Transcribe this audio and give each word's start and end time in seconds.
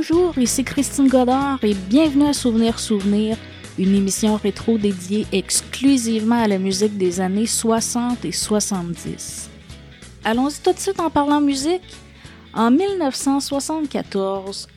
Bonjour, 0.00 0.38
ici 0.38 0.62
Christine 0.62 1.08
Godard 1.08 1.58
et 1.64 1.74
bienvenue 1.74 2.28
à 2.28 2.32
Souvenir 2.32 2.78
Souvenir, 2.78 3.36
une 3.80 3.96
émission 3.96 4.36
rétro 4.36 4.78
dédiée 4.78 5.26
exclusivement 5.32 6.40
à 6.40 6.46
la 6.46 6.58
musique 6.60 6.96
des 6.96 7.20
années 7.20 7.48
60 7.48 8.24
et 8.24 8.30
70. 8.30 9.50
Allons-y 10.24 10.60
tout 10.62 10.72
de 10.72 10.78
suite 10.78 11.00
en 11.00 11.10
parlant 11.10 11.40
musique. 11.40 11.96
En 12.54 12.70
1974, 12.70 14.68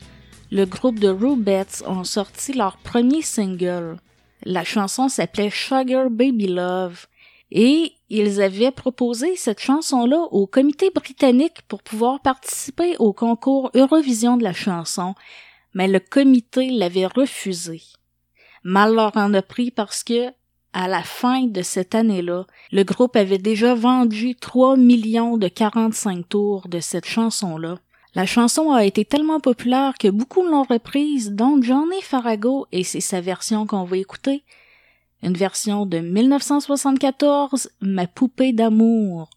le 0.50 0.66
groupe 0.66 0.98
de 0.98 1.10
Rubettes 1.10 1.84
ont 1.86 2.04
sorti 2.04 2.54
leur 2.54 2.78
premier 2.78 3.22
single. 3.22 3.98
La 4.44 4.64
chanson 4.64 5.08
s'appelait 5.08 5.52
Sugar 5.52 6.10
Baby 6.10 6.48
Love 6.48 7.06
et 7.52 7.94
ils 8.10 8.42
avaient 8.42 8.72
proposé 8.72 9.36
cette 9.36 9.60
chanson-là 9.60 10.28
au 10.32 10.48
comité 10.48 10.90
britannique 10.90 11.62
pour 11.68 11.84
pouvoir 11.84 12.22
participer 12.22 12.96
au 12.98 13.14
concours 13.14 13.72
Eurovision 13.74 14.38
de 14.38 14.44
la 14.44 14.54
chanson, 14.54 15.16
mais 15.74 15.88
le 15.88 16.00
comité 16.00 16.70
l'avait 16.70 17.06
refusé. 17.06 17.82
Mal 18.64 18.96
leur 18.96 19.18
en 19.18 19.34
a 19.34 19.42
pris 19.42 19.72
parce 19.72 20.04
que, 20.04 20.30
à 20.74 20.88
la 20.88 21.04
fin 21.04 21.44
de 21.44 21.62
cette 21.62 21.96
année-là, 21.96 22.46
le 22.72 22.84
groupe 22.84 23.16
avait 23.16 23.38
déjà 23.38 23.76
vendu 23.76 24.36
3 24.36 24.78
millions 24.78 25.38
de 25.38 25.48
45 25.48 26.30
tours 26.30 26.68
de 26.70 26.80
cette 26.80 27.08
chanson-là. 27.08 27.80
La 28.14 28.26
chanson 28.26 28.72
a 28.72 28.86
été 28.86 29.04
tellement 29.06 29.40
populaire 29.40 29.98
que 29.98 30.10
beaucoup 30.10 30.44
l'ont 30.44 30.64
reprise, 30.64 31.32
dont 31.32 31.62
Johnny 31.62 32.02
Farago, 32.02 32.68
et 32.72 32.84
c'est 32.84 33.02
sa 33.02 33.22
version 33.22 33.66
qu'on 33.66 33.84
va 33.84 33.98
écouter, 33.98 34.44
une 35.24 35.36
version 35.36 35.86
de 35.86 36.00
1974, 36.00 37.70
Ma 37.82 38.08
poupée 38.08 38.54
d'amour. 38.54 39.30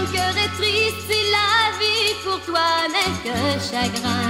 Mon 0.00 0.06
cœur 0.06 0.30
est 0.30 0.56
triste, 0.56 0.96
c'est 1.08 1.30
la 1.30 1.78
vie 1.78 2.14
pour 2.24 2.40
toi, 2.46 2.88
n'est 2.88 3.12
que 3.22 3.60
chagrin. 3.60 4.29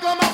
come 0.00 0.18
on. 0.20 0.33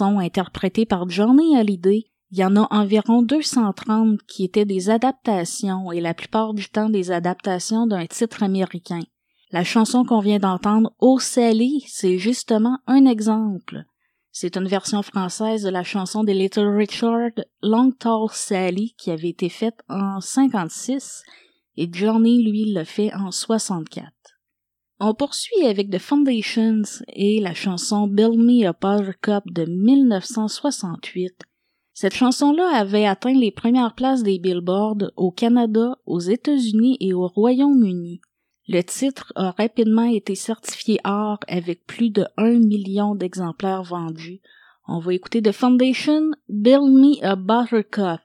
interprétées 0.00 0.86
par 0.86 1.08
Johnny 1.08 1.56
Hallyday, 1.56 2.04
il 2.30 2.38
y 2.38 2.44
en 2.44 2.56
a 2.56 2.66
environ 2.70 3.22
230 3.22 4.22
qui 4.26 4.44
étaient 4.44 4.64
des 4.64 4.88
adaptations 4.88 5.92
et 5.92 6.00
la 6.00 6.14
plupart 6.14 6.54
du 6.54 6.68
temps 6.68 6.88
des 6.88 7.10
adaptations 7.10 7.86
d'un 7.86 8.06
titre 8.06 8.42
américain. 8.42 9.02
La 9.50 9.64
chanson 9.64 10.04
qu'on 10.04 10.20
vient 10.20 10.38
d'entendre, 10.38 10.92
Oh 10.98 11.18
Sally, 11.18 11.84
c'est 11.86 12.16
justement 12.16 12.78
un 12.86 13.04
exemple. 13.04 13.84
C'est 14.30 14.56
une 14.56 14.66
version 14.66 15.02
française 15.02 15.62
de 15.62 15.68
la 15.68 15.82
chanson 15.82 16.24
des 16.24 16.32
Little 16.32 16.74
Richard, 16.74 17.32
Long 17.62 17.90
Tall 17.90 18.28
Sally, 18.30 18.94
qui 18.96 19.10
avait 19.10 19.28
été 19.28 19.50
faite 19.50 19.80
en 19.90 20.22
56 20.22 21.22
et 21.76 21.88
Johnny, 21.90 22.42
lui, 22.42 22.72
le 22.72 22.84
fait 22.84 23.12
en 23.14 23.30
64. 23.30 24.12
On 25.04 25.14
poursuit 25.14 25.66
avec 25.66 25.90
The 25.90 25.98
Foundations 25.98 27.02
et 27.08 27.40
la 27.40 27.54
chanson 27.54 28.06
Build 28.06 28.38
Me 28.38 28.64
a 28.68 28.72
Buttercup 28.72 29.52
de 29.52 29.64
1968. 29.64 31.42
Cette 31.92 32.14
chanson-là 32.14 32.68
avait 32.72 33.06
atteint 33.06 33.34
les 33.34 33.50
premières 33.50 33.96
places 33.96 34.22
des 34.22 34.38
Billboards 34.38 35.10
au 35.16 35.32
Canada, 35.32 35.98
aux 36.06 36.20
États-Unis 36.20 36.98
et 37.00 37.14
au 37.14 37.26
Royaume-Uni. 37.26 38.20
Le 38.68 38.80
titre 38.82 39.32
a 39.34 39.50
rapidement 39.50 40.08
été 40.08 40.36
certifié 40.36 41.00
or 41.04 41.40
avec 41.48 41.84
plus 41.84 42.10
de 42.10 42.24
1 42.36 42.60
million 42.60 43.16
d'exemplaires 43.16 43.82
vendus. 43.82 44.40
On 44.86 45.00
va 45.00 45.14
écouter 45.14 45.42
The 45.42 45.50
Foundation 45.50 46.30
Build 46.48 46.92
Me 46.92 47.20
a 47.24 47.34
Buttercup. 47.34 48.20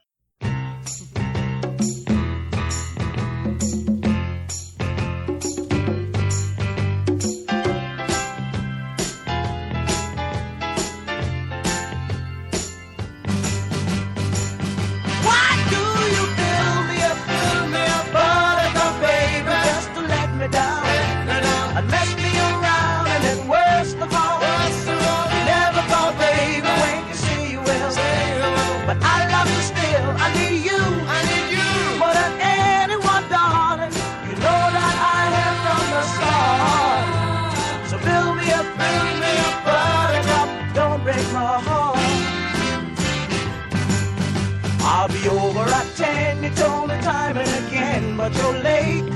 So 48.32 48.50
late, 48.50 49.10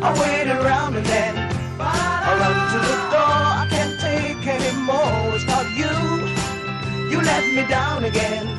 I 0.00 0.10
wait 0.18 0.48
around 0.48 0.96
and 0.96 1.04
then 1.04 1.36
I 1.78 2.38
run 2.40 2.56
to 2.72 2.78
the 2.88 2.96
door. 3.12 3.40
I 3.62 3.66
can't 3.70 4.00
take 4.00 4.46
anymore. 4.46 5.34
It's 5.36 5.44
not 5.46 5.66
you. 5.76 7.10
You 7.10 7.20
let 7.22 7.44
me 7.54 7.68
down 7.68 8.04
again. 8.04 8.51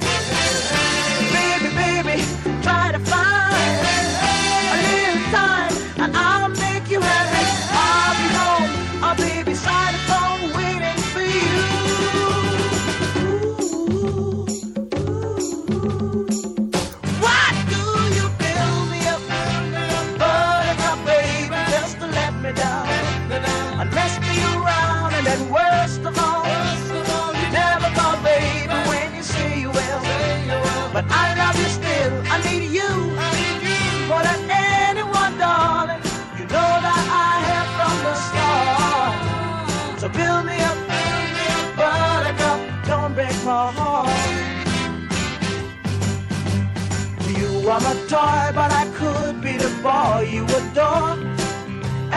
Toy, 48.13 48.45
but 48.59 48.71
I 48.81 48.85
could 48.99 49.41
be 49.41 49.53
the 49.57 49.71
boy 49.81 50.29
you 50.35 50.43
adore. 50.59 51.17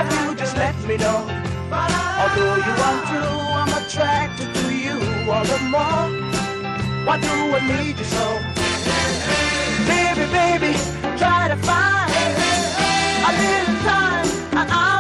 If 0.01 0.07
you 0.17 0.35
just 0.43 0.55
let 0.57 0.77
me 0.89 0.97
know. 1.05 1.21
Although 2.21 2.57
you 2.67 2.75
are 2.89 3.01
true, 3.11 3.39
I'm 3.61 3.73
attracted 3.81 4.49
to 4.61 4.67
you 4.85 4.97
all 5.33 5.47
the 5.53 5.61
more. 5.75 6.09
Why 7.07 7.17
do 7.27 7.35
I 7.59 7.61
need 7.73 7.97
you 8.01 8.09
so? 8.17 8.27
Baby, 9.91 10.25
baby, 10.41 10.73
try 11.21 11.43
to 11.53 11.59
find 11.69 12.35
a 13.29 13.33
little 13.43 13.79
time, 13.91 14.29
and 14.59 14.69
I'll 14.83 14.96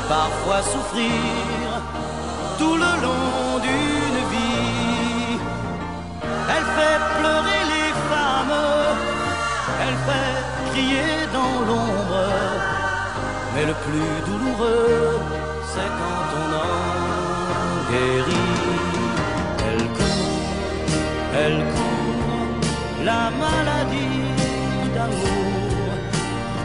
parfois 0.00 0.62
souffrir 0.62 1.10
tout 2.58 2.76
le 2.76 2.92
long 3.04 3.58
d'une 3.66 4.20
vie. 4.32 5.38
Elle 6.54 6.66
fait 6.76 7.00
pleurer 7.18 7.62
les 7.74 7.90
femmes, 8.10 8.58
elle 9.84 9.98
fait 10.08 10.70
crier 10.70 11.14
dans 11.32 11.56
l'ombre. 11.68 12.24
Mais 13.54 13.64
le 13.66 13.74
plus 13.86 14.14
douloureux, 14.26 15.20
c'est 15.72 15.90
quand 16.00 16.28
on 16.42 16.48
en 16.66 17.90
guérit. 17.90 18.54
Elle 19.68 19.84
court, 19.98 20.44
elle 21.42 21.58
court, 21.74 23.04
la 23.04 23.30
maladie 23.44 24.24
d'amour 24.94 25.48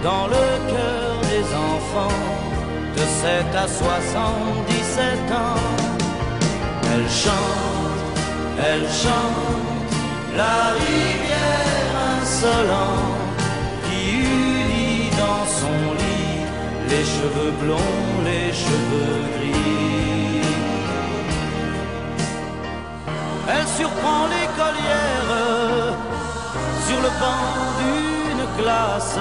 dans 0.04 0.28
le 0.28 0.46
cœur 0.72 1.22
des 1.32 1.46
enfants 1.56 2.33
de 2.96 3.02
7 3.02 3.56
à 3.56 3.68
77 3.68 5.32
ans. 5.32 5.60
Elle 6.94 7.10
chante, 7.10 8.18
elle 8.60 8.88
chante, 9.04 9.94
la 10.38 10.74
rivière 10.84 11.94
insolente 12.22 13.42
qui 13.86 14.02
unit 14.12 15.10
dans 15.24 15.46
son 15.60 15.80
lit 16.02 16.46
les 16.90 17.06
cheveux 17.16 17.54
blonds, 17.62 18.14
les 18.26 18.54
cheveux 18.54 19.22
gris. 19.36 19.54
Elle 23.50 23.68
surprend 23.68 24.24
l'écolière 24.36 25.34
sur 26.88 27.00
le 27.02 27.12
banc 27.22 27.46
d'une 27.80 28.64
classe 28.64 29.20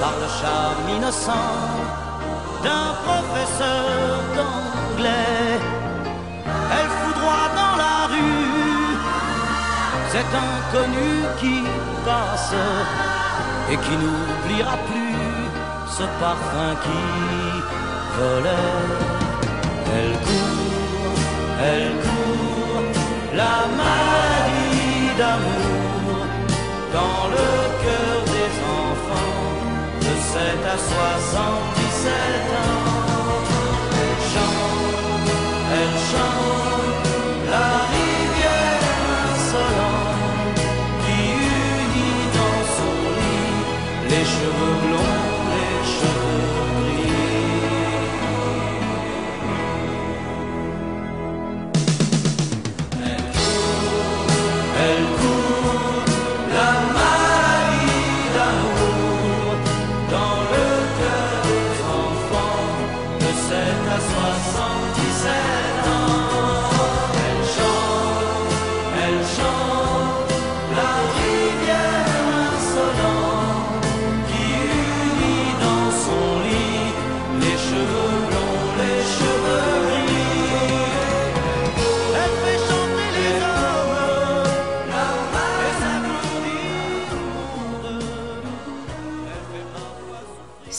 par 0.00 0.14
le 0.22 0.28
charme 0.40 0.88
innocent 0.96 1.73
d'un 2.64 2.88
professeur 3.06 4.14
d'anglais. 4.36 5.58
Elle 6.76 6.90
foudroie 7.00 7.48
dans 7.60 7.76
la 7.84 7.96
rue 8.12 8.96
cet 10.12 10.30
inconnu 10.48 11.10
qui 11.40 11.56
passe 12.06 12.54
et 13.70 13.76
qui 13.84 13.94
n'oubliera 14.02 14.76
plus 14.90 15.24
ce 15.96 16.04
parfum 16.24 16.70
qui 16.84 17.04
volait. 18.18 18.82
Elle 19.96 20.16
court, 20.26 21.20
elle 21.70 21.92
court, 22.04 22.88
la 23.40 23.56
maladie 23.80 25.06
d'amour 25.18 26.26
dans 26.96 27.22
le 27.36 27.48
cœur 27.84 28.16
des 28.36 28.52
enfants 28.80 29.44
de 30.00 30.12
7 30.32 30.40
à 30.74 30.78
77 31.74 31.83
ans. 32.06 33.03
Elle 33.03 33.03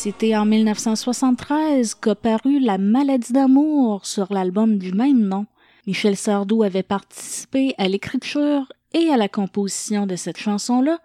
C'était 0.06 0.36
en 0.36 0.46
1973 0.46 1.96
qu'a 1.96 2.14
paru 2.14 2.60
La 2.60 2.78
maladie 2.78 3.34
d'amour 3.34 4.06
sur 4.06 4.32
l'album 4.32 4.78
du 4.78 4.92
même 4.92 5.22
nom. 5.28 5.48
Michel 5.88 6.16
Sardou 6.16 6.62
avait 6.62 6.84
participé 6.84 7.74
à 7.80 7.88
l'écriture 7.88 8.72
et 8.94 9.10
à 9.10 9.18
la 9.18 9.28
composition 9.28 10.06
de 10.06 10.16
cette 10.16 10.38
chanson-là. 10.38 11.00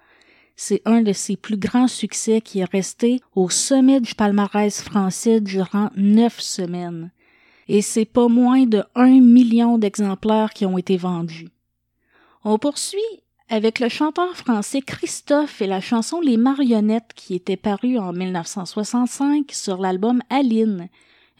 C'est 0.54 0.82
un 0.84 1.00
de 1.00 1.14
ses 1.14 1.38
plus 1.38 1.56
grands 1.56 1.88
succès 1.88 2.42
qui 2.42 2.58
est 2.58 2.70
resté 2.70 3.22
au 3.34 3.48
sommet 3.48 4.00
du 4.00 4.14
palmarès 4.14 4.82
français 4.82 5.40
durant 5.40 5.88
neuf 5.96 6.38
semaines. 6.38 7.10
Et 7.68 7.80
c'est 7.80 8.04
pas 8.04 8.28
moins 8.28 8.66
de 8.66 8.84
un 8.94 9.18
million 9.22 9.78
d'exemplaires 9.78 10.52
qui 10.52 10.66
ont 10.66 10.76
été 10.76 10.98
vendus. 10.98 11.48
On 12.44 12.58
poursuit 12.58 13.22
avec 13.50 13.80
le 13.80 13.88
chanteur 13.88 14.36
français 14.36 14.80
Christophe 14.80 15.60
et 15.60 15.66
la 15.66 15.80
chanson 15.80 16.20
Les 16.20 16.36
Marionnettes 16.36 17.12
qui 17.16 17.34
était 17.34 17.56
parue 17.56 17.98
en 17.98 18.12
1965 18.12 19.50
sur 19.50 19.78
l'album 19.78 20.22
Aline, 20.30 20.88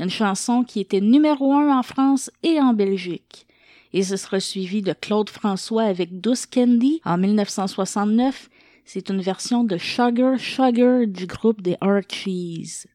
une 0.00 0.10
chanson 0.10 0.64
qui 0.64 0.80
était 0.80 1.00
numéro 1.00 1.52
un 1.54 1.78
en 1.78 1.84
France 1.84 2.30
et 2.42 2.60
en 2.60 2.74
Belgique. 2.74 3.46
Et 3.92 4.02
ce 4.02 4.16
sera 4.16 4.40
suivi 4.40 4.82
de 4.82 4.92
Claude 4.92 5.30
François 5.30 5.84
avec 5.84 6.20
Douce 6.20 6.46
Candy 6.46 7.00
en 7.04 7.16
1969. 7.16 8.50
C'est 8.84 9.08
une 9.08 9.20
version 9.20 9.62
de 9.62 9.78
Sugar 9.78 10.38
Sugar 10.38 11.06
du 11.06 11.26
groupe 11.26 11.62
des 11.62 11.76
Archies. 11.80 12.86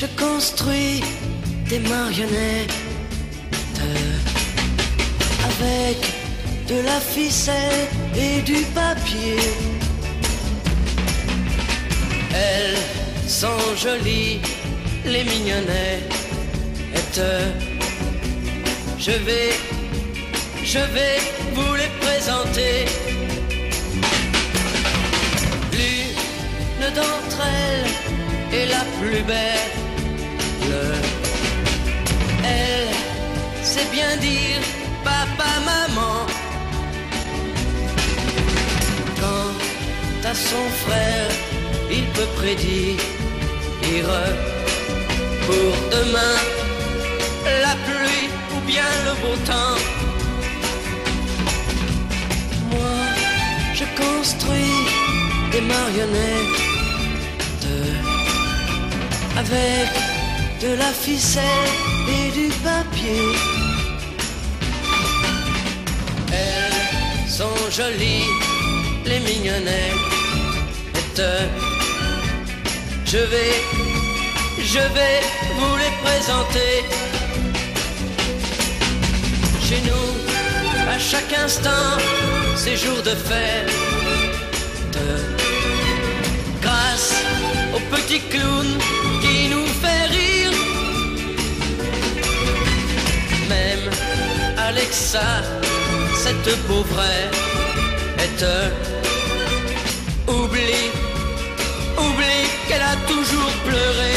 Je 0.00 0.06
construis 0.16 1.02
des 1.68 1.80
marionnettes 1.80 2.72
avec 5.50 5.98
de 6.68 6.76
la 6.86 7.00
ficelle 7.00 7.88
et 8.14 8.40
du 8.42 8.62
papier. 8.76 9.40
Elles 12.32 12.78
sont 13.26 13.74
jolies, 13.76 14.40
les 15.04 15.24
mignonnettes. 15.24 16.14
Je 19.00 19.14
vais, 19.26 19.50
je 20.62 20.82
vais 20.94 21.18
vous 21.54 21.74
les 21.74 21.90
présenter. 22.06 22.84
L'une 25.72 26.94
d'entre 26.94 27.40
elles 27.42 28.27
est 28.52 28.66
la 28.66 28.84
plus 28.98 29.22
belle. 29.22 29.72
Elle 32.44 32.94
sait 33.62 33.88
bien 33.92 34.16
dire 34.16 34.60
papa, 35.04 35.50
maman. 35.70 36.26
Quant 39.20 40.28
à 40.30 40.34
son 40.34 40.64
frère, 40.84 41.30
il 41.90 42.04
peut 42.14 42.30
prédire 42.36 42.96
pour 45.46 45.72
demain 45.96 46.36
la 47.64 47.74
pluie 47.86 48.28
ou 48.54 48.60
bien 48.66 48.90
le 49.06 49.12
beau 49.22 49.36
temps. 49.46 49.78
Moi, 52.70 52.96
je 53.74 53.84
construis 54.02 54.80
des 55.52 55.62
marionnettes 55.62 56.68
avec 59.38 59.88
de 60.60 60.74
la 60.74 60.92
ficelle 61.04 61.72
et 62.16 62.30
du 62.32 62.48
papier. 62.68 63.26
Elles 66.32 67.30
sont 67.30 67.60
jolies, 67.70 68.30
les 69.04 69.20
mignonnettes. 69.20 70.18
Je 73.04 73.18
vais, 73.32 73.54
je 74.74 74.84
vais 74.96 75.20
vous 75.56 75.76
les 75.82 75.94
présenter. 76.04 76.72
Chez 79.66 79.80
nous, 79.88 80.08
à 80.94 80.98
chaque 80.98 81.32
instant, 81.44 81.86
c'est 82.56 82.76
jour 82.76 83.00
de 83.02 83.14
fête. 83.28 83.70
Grâce 86.60 87.14
au 87.74 87.80
petit 87.94 88.20
clown 88.32 88.66
Alexa, 94.68 95.28
cette 96.14 96.54
pauvrette, 96.66 97.34
oublie, 100.26 100.90
oublie 101.96 102.48
qu'elle 102.68 102.82
a 102.82 102.96
toujours 103.06 103.54
pleuré. 103.66 104.14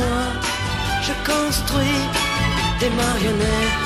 Moi, 0.00 0.22
je 1.06 1.12
construis 1.30 2.02
des 2.80 2.90
marionnettes 2.90 3.84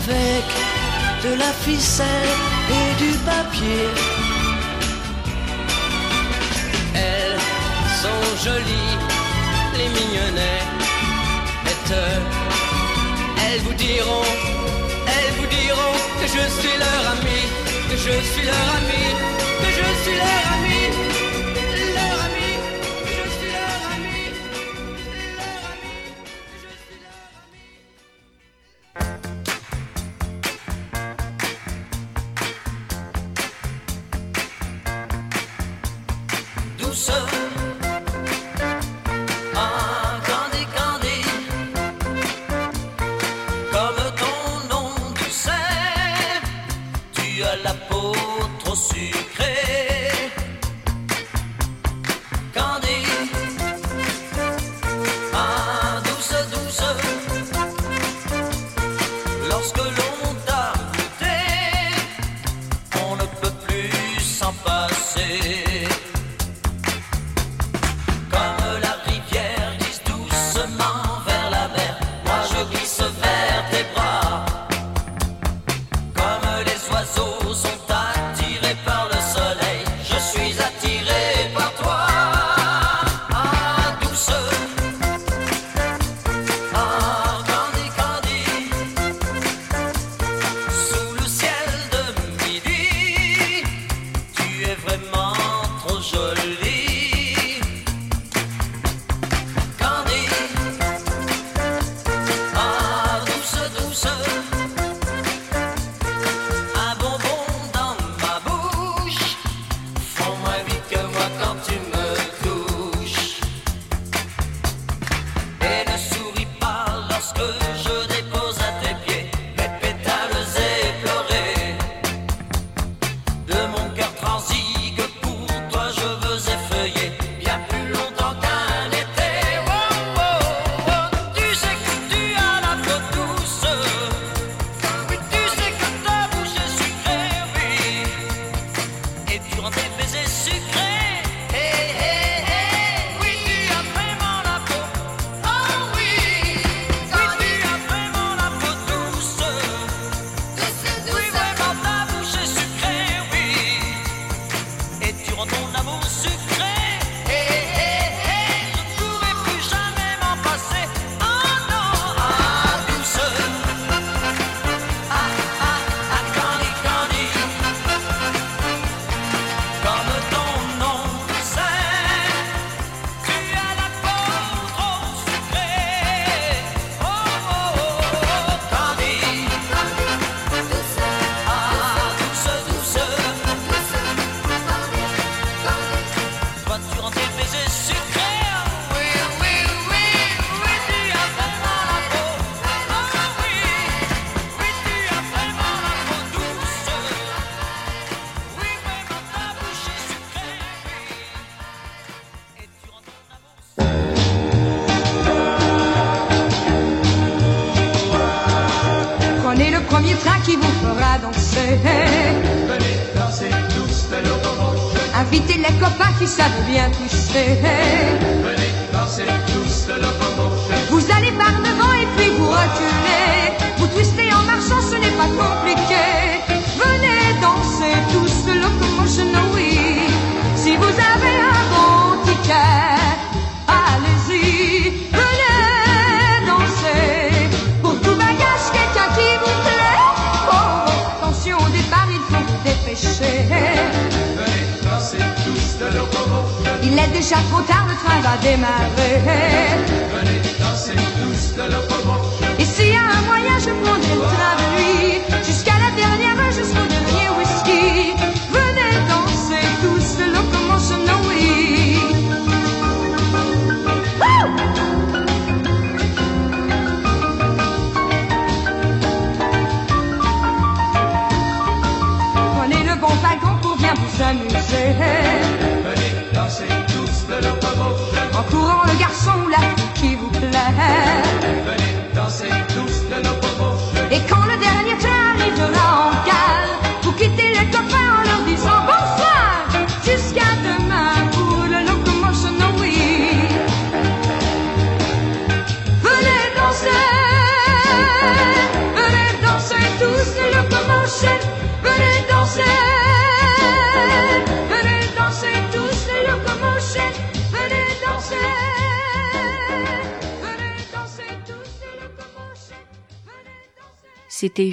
avec 0.00 0.46
de 1.24 1.38
la 1.38 1.52
ficelle 1.66 2.32
et 2.70 2.88
du 3.02 3.12
papier. 3.18 3.86
Elles 6.94 7.38
sont 8.00 8.24
jolies, 8.46 9.09
les 9.80 9.88
mignonnettes. 9.88 10.78
Elles 13.44 13.60
vous 13.62 13.74
diront, 13.74 14.26
elles 15.14 15.32
vous 15.38 15.46
diront 15.46 15.96
que 16.20 16.26
je 16.34 16.44
suis 16.58 16.76
leur 16.84 17.02
ami, 17.14 17.40
que 17.88 17.96
je 17.96 18.14
suis 18.30 18.44
leur 18.50 18.66
ami, 18.78 19.04
que 19.62 19.70
je 19.78 19.86
suis 20.02 20.16
leur 20.16 20.42
ami. 20.54 20.99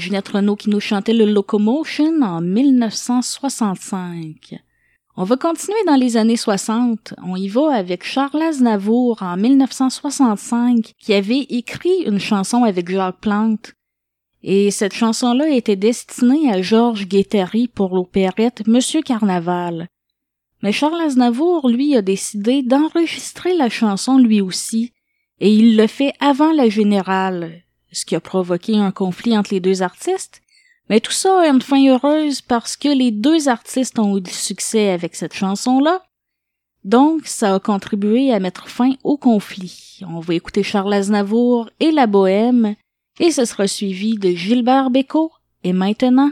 Qui 0.10 0.70
nous 0.70 0.80
chantait 0.80 1.12
le 1.12 1.26
Locomotion 1.26 2.22
en 2.22 2.40
1965. 2.40 4.58
On 5.18 5.26
va 5.26 5.36
continuer 5.36 5.84
dans 5.86 5.98
les 5.98 6.16
années 6.16 6.38
60. 6.38 7.14
On 7.26 7.36
y 7.36 7.50
va 7.50 7.74
avec 7.74 8.06
Charles 8.06 8.42
Aznavour 8.42 9.22
en 9.22 9.36
1965 9.36 10.94
qui 10.98 11.14
avait 11.14 11.46
écrit 11.50 12.04
une 12.06 12.20
chanson 12.20 12.64
avec 12.64 12.90
Jacques 12.90 13.20
Plante. 13.20 13.74
Et 14.44 14.72
cette 14.72 14.94
chanson-là 14.94 15.50
était 15.50 15.76
destinée 15.76 16.54
à 16.54 16.62
Georges 16.62 17.06
Guettari 17.06 17.68
pour 17.68 17.94
l'opérette 17.94 18.66
Monsieur 18.66 19.02
Carnaval. 19.02 19.90
Mais 20.64 20.72
Charles 20.72 21.02
Aznavour, 21.02 21.68
lui, 21.68 21.98
a 21.98 22.02
décidé 22.02 22.64
d'enregistrer 22.64 23.58
la 23.58 23.68
chanson 23.68 24.18
lui 24.18 24.40
aussi, 24.40 24.94
et 25.42 25.52
il 25.52 25.76
le 25.76 25.88
fait 25.88 26.14
avant 26.22 26.54
la 26.54 26.70
générale, 26.70 27.67
ce 27.98 28.06
qui 28.06 28.16
a 28.16 28.20
provoqué 28.20 28.78
un 28.78 28.92
conflit 28.92 29.38
entre 29.38 29.54
les 29.54 29.60
deux 29.60 29.82
artistes. 29.82 30.42
Mais 30.90 31.02
tout 31.02 31.12
ça 31.12 31.42
a 31.42 31.48
une 31.48 31.62
fin 31.62 31.86
heureuse 31.86 32.42
parce 32.42 32.78
que 32.78 32.88
les 32.88 33.12
deux 33.12 33.50
artistes 33.50 34.00
ont 34.00 34.18
eu 34.18 34.22
du 34.22 34.32
succès 34.32 34.90
avec 34.90 35.16
cette 35.16 35.34
chanson-là. 35.34 36.04
Donc, 36.84 37.28
ça 37.28 37.56
a 37.56 37.60
contribué 37.60 38.32
à 38.32 38.40
mettre 38.40 38.70
fin 38.70 38.92
au 39.04 39.18
conflit. 39.18 40.00
On 40.08 40.22
va 40.22 40.36
écouter 40.36 40.64
Charles 40.64 40.94
Aznavour 40.94 41.70
et 41.82 41.92
la 41.92 42.08
Bohème, 42.08 42.76
et 43.20 43.32
ce 43.32 43.44
sera 43.44 43.68
suivi 43.68 44.18
de 44.18 44.30
Gilbert 44.30 44.90
Bécaud. 44.90 45.32
Et 45.66 45.74
maintenant, 45.74 46.32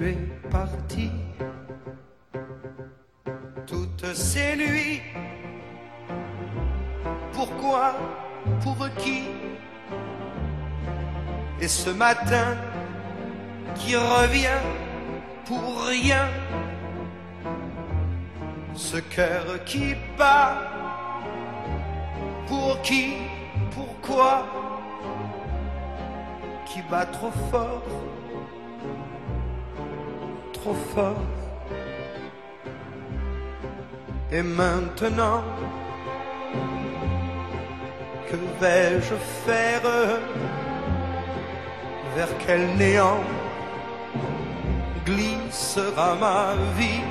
Tu 0.00 0.08
es 0.08 0.16
parti 0.50 1.10
toutes 3.66 4.14
ces 4.14 4.56
nuits. 4.56 5.02
Pourquoi 7.32 7.94
Pour 8.62 8.88
qui? 8.96 9.24
Et 11.60 11.68
ce 11.68 11.90
matin 11.90 12.56
qui 13.74 13.94
revient 13.96 14.62
pour 15.44 15.84
rien. 15.86 16.28
Ce 18.74 18.96
cœur 18.96 19.62
qui 19.66 19.94
bat. 20.16 20.62
Pour 22.46 22.80
qui 22.82 23.16
Pourquoi? 23.70 24.46
Qui 26.64 26.80
bat 26.90 27.06
trop 27.06 27.32
fort 27.50 27.82
Trop 30.60 30.74
fort. 30.94 31.16
Et 34.30 34.42
maintenant, 34.42 35.42
que 38.28 38.36
vais-je 38.60 39.14
faire 39.44 39.80
Vers 42.14 42.28
quel 42.46 42.66
néant 42.76 43.24
glissera 45.06 46.14
ma 46.20 46.54
vie? 46.76 47.04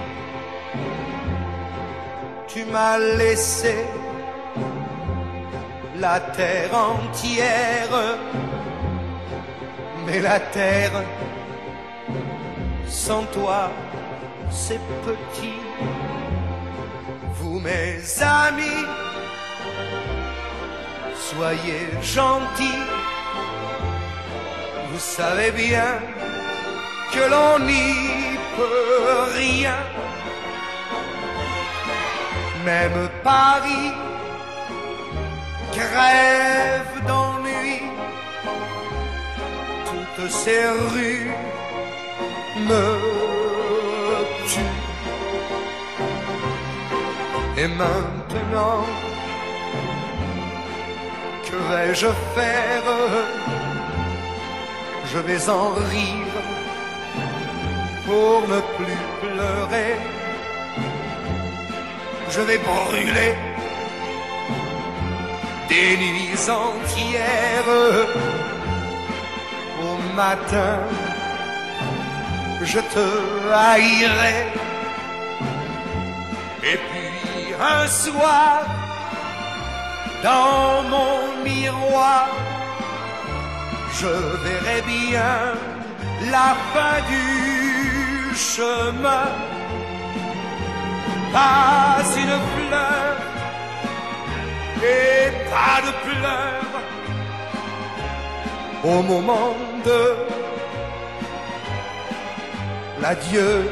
Tu 2.47 2.65
m'as 2.65 2.99
laissé 2.99 3.75
la 5.99 6.19
terre 6.19 6.73
entière, 6.73 8.17
mais 10.05 10.19
la 10.19 10.39
terre 10.39 11.03
sans 12.89 13.23
toi, 13.25 13.71
c'est 14.49 14.81
petit. 15.05 15.59
Vous 17.35 17.59
mes 17.59 17.99
amis, 18.21 18.85
soyez 21.15 21.87
gentils, 22.01 22.85
vous 24.91 24.99
savez 24.99 25.51
bien 25.51 25.99
que 27.13 27.23
l'on 27.31 27.59
n'y 27.65 28.37
peut 28.57 29.31
rien. 29.35 29.77
Même 32.65 33.09
Paris 33.23 33.93
crève 35.71 37.05
d'ennui, 37.07 37.81
toutes 39.85 40.31
ces 40.31 40.67
rues 40.67 41.31
me. 42.67 43.19
Et 47.61 47.67
maintenant, 47.67 48.85
que 51.45 51.57
vais-je 51.69 52.07
faire? 52.35 52.89
Je 55.11 55.19
vais 55.19 55.49
en 55.49 55.69
rire 55.93 56.37
pour 58.05 58.41
ne 58.47 58.59
plus 58.77 59.01
pleurer. 59.21 59.95
Je 62.29 62.41
vais 62.41 62.59
brûler 62.59 63.35
des 65.67 65.97
nuits 65.97 66.45
entières. 66.65 67.73
Au 69.81 69.95
matin, 70.15 70.79
je 72.61 72.79
te 72.79 73.07
haïrai. 73.53 74.47
Et 76.63 76.77
puis 76.87 77.53
un 77.59 77.87
soir, 77.87 78.63
dans 80.23 80.83
mon 80.93 81.43
miroir, 81.43 82.27
je 83.99 84.07
verrai 84.43 84.81
bien 84.81 85.53
la 86.31 86.55
fin 86.73 86.97
du 87.09 88.35
chemin. 88.35 89.27
Pas 91.31 92.03
une 92.23 92.39
fleur 92.53 93.15
et 94.81 95.31
pas 95.51 95.79
de 95.85 95.91
pleurs 96.07 96.69
au 98.83 99.01
moment 99.03 99.55
de 99.85 99.99
l'adieu. 103.01 103.69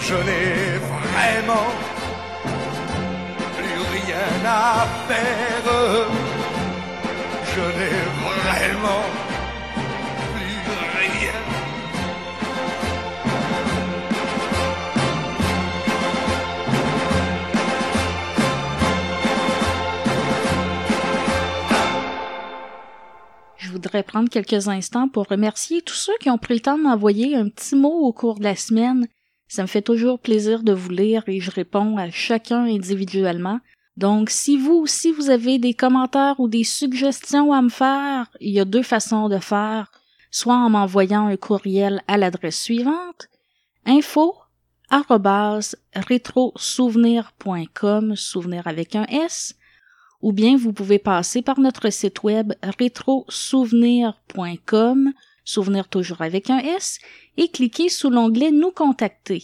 Je 0.00 0.14
n'ai 0.14 0.78
vraiment 0.98 1.68
plus 3.56 3.80
rien 3.96 4.30
à 4.46 4.86
faire. 5.08 5.68
Je 7.52 7.64
n'ai 7.76 7.98
vraiment 8.24 9.04
voudrais 23.80 24.02
prendre 24.02 24.28
quelques 24.28 24.68
instants 24.68 25.08
pour 25.08 25.26
remercier 25.26 25.80
tous 25.80 25.94
ceux 25.94 26.12
qui 26.20 26.28
ont 26.28 26.36
pris 26.36 26.52
le 26.52 26.60
temps 26.60 26.76
de 26.76 26.82
m'envoyer 26.82 27.34
un 27.34 27.48
petit 27.48 27.76
mot 27.76 27.88
au 27.88 28.12
cours 28.12 28.38
de 28.38 28.44
la 28.44 28.54
semaine. 28.54 29.08
Ça 29.48 29.62
me 29.62 29.66
fait 29.66 29.80
toujours 29.80 30.18
plaisir 30.18 30.62
de 30.62 30.74
vous 30.74 30.90
lire 30.90 31.22
et 31.26 31.40
je 31.40 31.50
réponds 31.50 31.96
à 31.96 32.10
chacun 32.10 32.64
individuellement. 32.64 33.58
Donc, 33.96 34.28
si 34.28 34.58
vous 34.58 34.74
aussi 34.74 35.12
vous 35.12 35.30
avez 35.30 35.58
des 35.58 35.72
commentaires 35.72 36.38
ou 36.40 36.48
des 36.48 36.62
suggestions 36.62 37.54
à 37.54 37.62
me 37.62 37.70
faire, 37.70 38.30
il 38.40 38.50
y 38.50 38.60
a 38.60 38.66
deux 38.66 38.82
façons 38.82 39.30
de 39.30 39.38
faire. 39.38 39.90
Soit 40.30 40.56
en 40.56 40.68
m'envoyant 40.68 41.28
un 41.28 41.38
courriel 41.38 42.02
à 42.06 42.18
l'adresse 42.18 42.60
suivante, 42.60 43.28
info 43.86 44.34
rétrosouvenir.com, 45.94 48.14
souvenir 48.14 48.66
avec 48.66 48.94
un 48.94 49.04
S, 49.04 49.54
ou 50.22 50.32
bien 50.32 50.56
vous 50.56 50.72
pouvez 50.72 50.98
passer 50.98 51.42
par 51.42 51.60
notre 51.60 51.90
site 51.90 52.22
web 52.22 52.54
rétrosouvenir.com, 52.62 55.12
souvenir 55.44 55.88
toujours 55.88 56.22
avec 56.22 56.48
un 56.50 56.58
S, 56.58 56.98
et 57.36 57.48
cliquer 57.48 57.88
sous 57.88 58.10
l'onglet 58.10 58.50
Nous 58.50 58.70
contacter. 58.70 59.42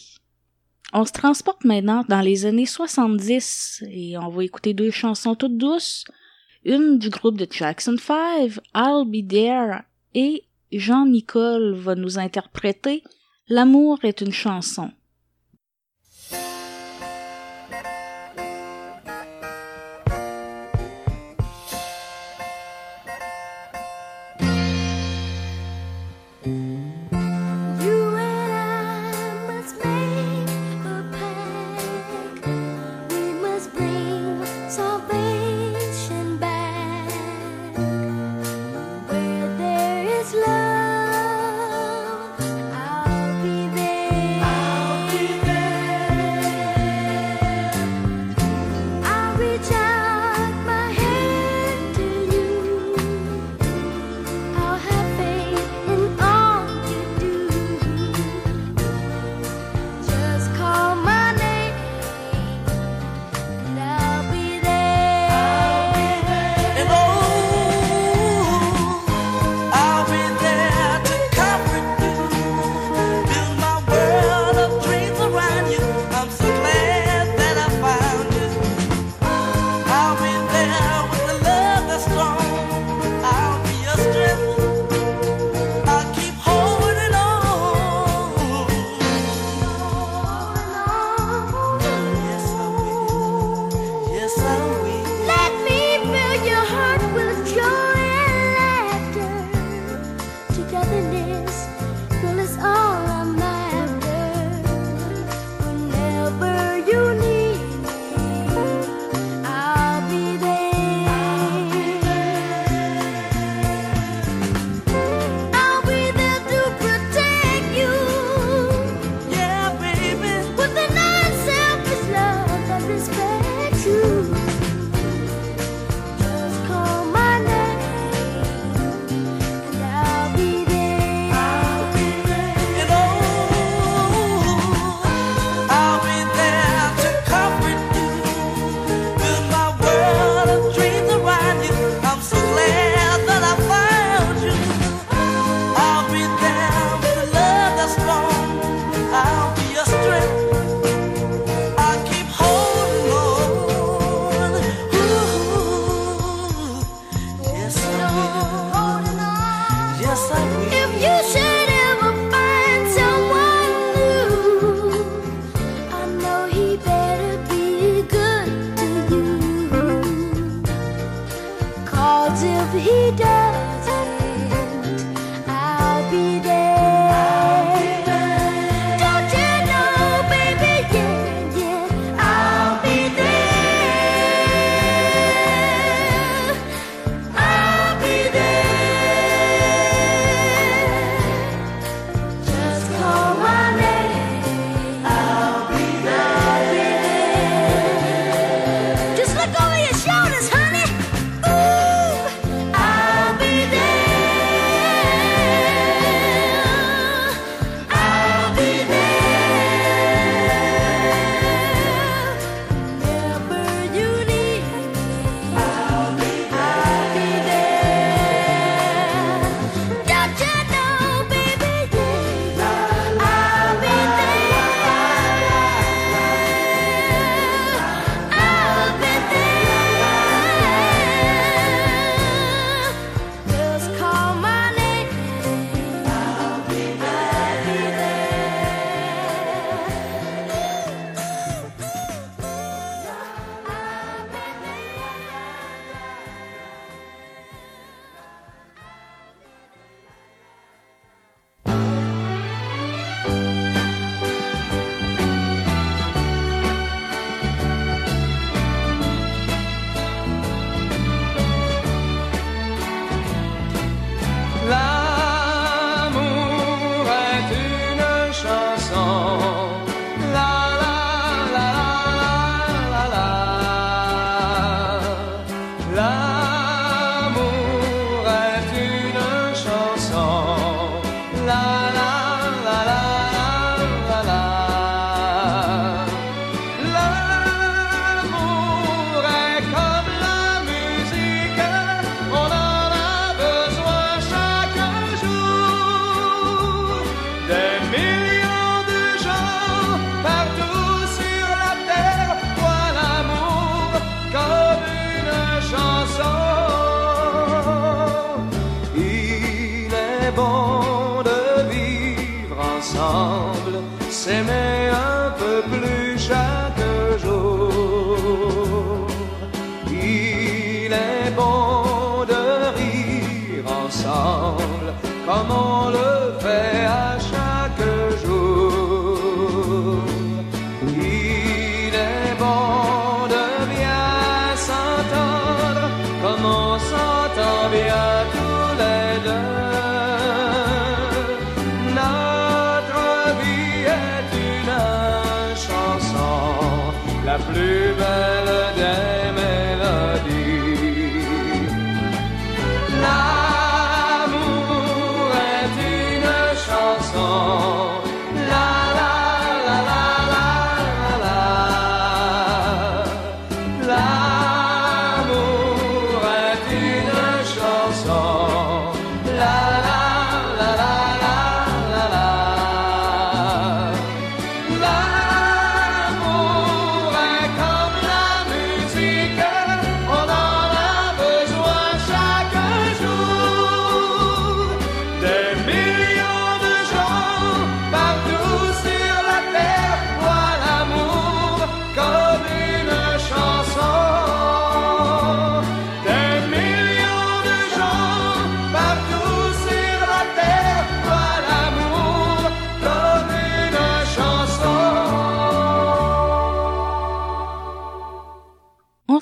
On 0.92 1.04
se 1.04 1.12
transporte 1.12 1.64
maintenant 1.64 2.04
dans 2.08 2.20
les 2.20 2.46
années 2.46 2.66
70 2.66 3.84
et 3.90 4.16
on 4.18 4.28
va 4.28 4.44
écouter 4.44 4.74
deux 4.74 4.90
chansons 4.90 5.34
toutes 5.34 5.56
douces, 5.56 6.04
une 6.64 6.98
du 6.98 7.10
groupe 7.10 7.38
de 7.38 7.46
Jackson 7.50 7.96
5, 7.98 8.58
I'll 8.74 9.04
Be 9.06 9.26
There, 9.26 9.82
et 10.14 10.44
Jean-Nicole 10.72 11.74
va 11.74 11.94
nous 11.94 12.18
interpréter 12.18 13.02
L'amour 13.48 14.04
est 14.04 14.20
une 14.20 14.32
chanson. 14.32 14.90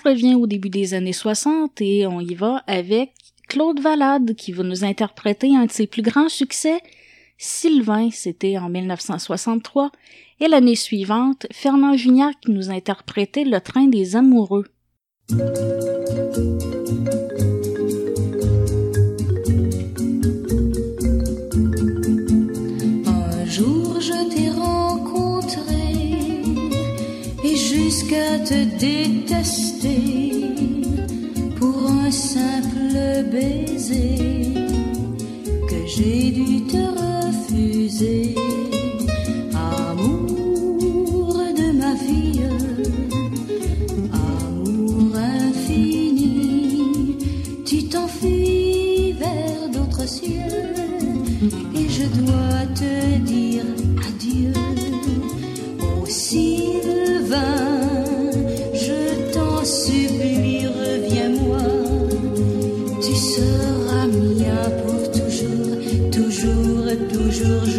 revient 0.04 0.34
au 0.34 0.46
début 0.46 0.70
des 0.70 0.94
années 0.94 1.12
60 1.12 1.80
et 1.80 2.06
on 2.06 2.20
y 2.20 2.34
va 2.34 2.62
avec 2.66 3.12
Claude 3.48 3.80
Valade 3.80 4.34
qui 4.34 4.52
va 4.52 4.62
nous 4.62 4.84
interpréter 4.84 5.56
un 5.56 5.66
de 5.66 5.70
ses 5.70 5.86
plus 5.86 6.02
grands 6.02 6.28
succès, 6.28 6.80
Sylvain, 7.36 8.10
c'était 8.10 8.58
en 8.58 8.68
1963, 8.68 9.90
et 10.40 10.48
l'année 10.48 10.76
suivante, 10.76 11.46
Fernand 11.52 11.96
Juniac 11.96 12.36
nous 12.48 12.70
interprétait 12.70 13.44
Le 13.44 13.60
train 13.60 13.86
des 13.86 14.16
amoureux. 14.16 14.66
te 28.44 28.64
détester 28.78 30.42
pour 31.58 31.90
un 31.90 32.10
simple 32.10 33.24
baiser 33.32 34.52
que 35.70 35.76
j'ai 35.86 36.30
dû 36.30 36.66
te 36.66 36.76
refuser. 36.76 38.34
Amour 39.54 41.38
de 41.56 41.72
ma 41.72 41.96
fille, 41.96 42.42
amour 44.12 45.16
infini, 45.16 47.16
tu 47.64 47.88
t'enfuis 47.88 49.12
vers 49.12 49.70
d'autres 49.72 50.06
cieux 50.06 50.74
et 51.74 51.88
je 51.88 52.04
dois 52.20 52.66
te 52.74 53.18
dire 53.20 53.64
adieu. 54.06 54.52
Oh 55.80 56.04
Sylvain. 56.06 57.83
Suive-lui, 59.74 60.68
reviens-moi, 60.68 61.58
tu 63.02 63.12
seras 63.12 64.06
mia 64.06 64.70
pour 64.86 65.10
toujours, 65.10 66.10
toujours, 66.12 66.92
toujours. 67.12 67.73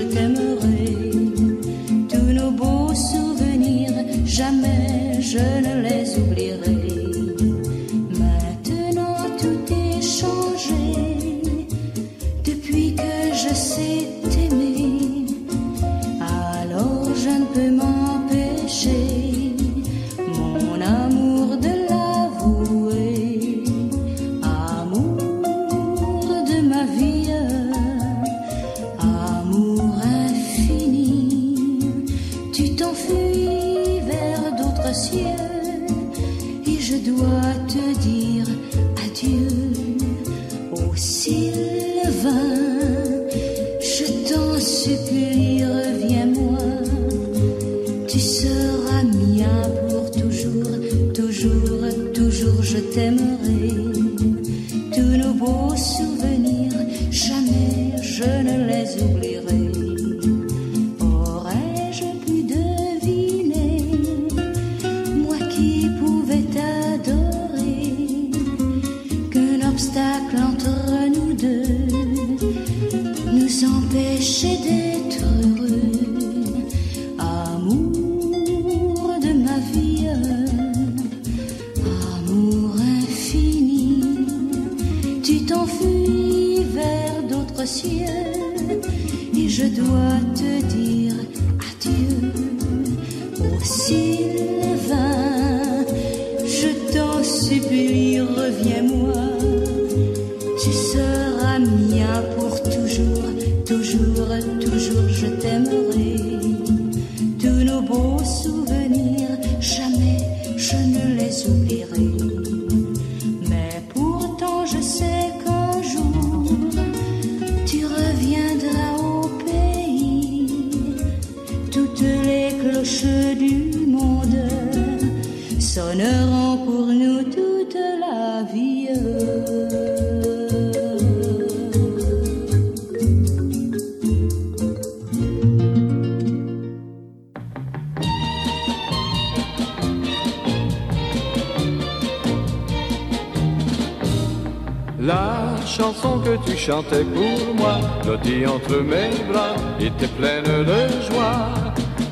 Chantais 146.65 147.03
pour 147.03 147.53
moi, 147.55 147.77
blottie 148.03 148.45
entre 148.47 148.77
mes 148.77 149.11
bras, 149.31 149.53
était 149.79 150.07
pleine 150.07 150.43
de 150.43 150.87
joie. 151.07 151.53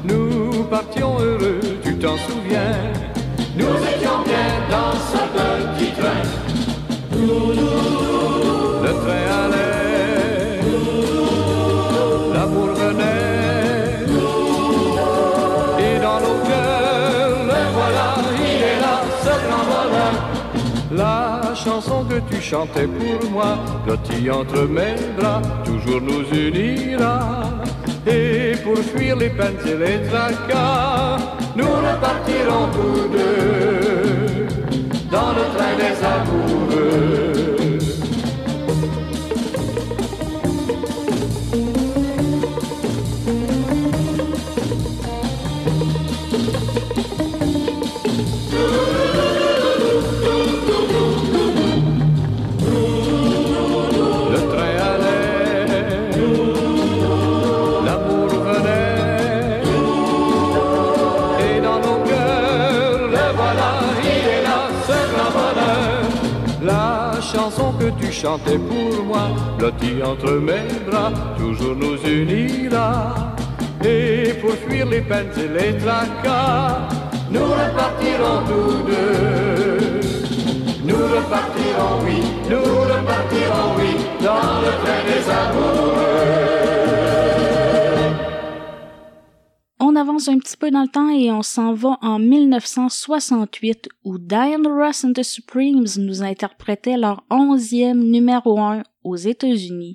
Nous 0.04 0.64
partions 0.66 1.18
heureux, 1.20 1.60
tu 1.84 1.98
t'en 1.98 2.16
souviens. 2.18 2.76
Nous 3.58 3.66
étions 3.66 4.22
bien 4.26 4.50
dans 4.70 4.94
ce 5.12 5.22
petit 5.36 5.92
train. 5.94 6.24
Chanson 21.84 22.06
que 22.06 22.20
tu 22.34 22.42
chantais 22.42 22.88
pour 22.88 23.32
moi, 23.32 23.58
blottie 23.86 24.30
entre 24.30 24.64
mes 24.68 24.96
bras, 25.18 25.42
toujours 25.64 26.02
nous 26.02 26.24
unira. 26.34 27.50
Et 28.06 28.54
pour 28.64 28.78
fuir 28.78 29.16
les 29.16 29.30
peines 29.30 29.58
et 29.66 29.78
les 29.78 30.08
tracas, 30.08 31.18
nous 31.56 31.66
repartirons 31.66 32.68
tous 32.74 33.08
deux 33.18 34.48
dans 35.12 35.32
le 35.32 35.44
train 35.56 35.76
des 35.78 35.96
amoureux. 36.16 37.53
Chantais 68.24 68.58
pour 68.58 69.04
moi, 69.04 69.28
blottie 69.58 70.02
entre 70.02 70.32
mes 70.32 70.68
bras, 70.90 71.12
toujours 71.38 71.76
nous 71.76 71.98
unira. 72.08 73.14
Et 73.84 74.34
pour 74.40 74.54
fuir 74.54 74.86
les 74.86 75.02
peines 75.02 75.34
et 75.38 75.50
les 75.58 75.78
tracas, 75.78 76.88
nous 77.30 77.48
repartirons 77.62 78.40
tous 78.48 78.78
deux. 78.90 80.00
Nous 80.86 81.04
repartirons, 81.16 81.96
oui, 82.06 82.20
nous 82.50 82.64
repartirons, 82.92 83.70
oui, 83.78 83.92
dans 84.24 84.62
le 84.64 84.72
train 84.82 85.04
des 85.10 85.24
amoureux. 85.42 86.43
Dans 90.72 90.84
le 90.84 90.88
temps 90.88 91.10
et 91.10 91.32
on 91.32 91.42
s'en 91.42 91.74
va 91.74 91.98
en 92.02 92.20
1968 92.20 93.90
où 94.04 94.18
Diana 94.18 94.70
Ross 94.70 95.04
and 95.04 95.14
the 95.14 95.24
Supremes 95.24 95.88
nous 95.98 96.24
interprétaient 96.24 96.98
leur 96.98 97.24
onzième 97.30 98.04
numéro 98.04 98.60
1 98.60 98.84
aux 99.04 99.16
États-Unis. 99.16 99.94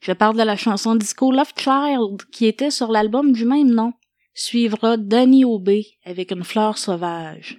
Je 0.00 0.12
parle 0.12 0.36
de 0.36 0.42
la 0.42 0.56
chanson 0.56 0.94
disco 0.94 1.32
Love 1.32 1.52
Child 1.56 2.22
qui 2.30 2.46
était 2.46 2.70
sur 2.70 2.92
l'album 2.92 3.32
du 3.32 3.44
même 3.44 3.70
nom. 3.70 3.92
Suivra 4.34 4.96
Danny 4.96 5.44
Obey 5.44 5.86
avec 6.04 6.30
une 6.30 6.44
fleur 6.44 6.76
sauvage. 6.76 7.58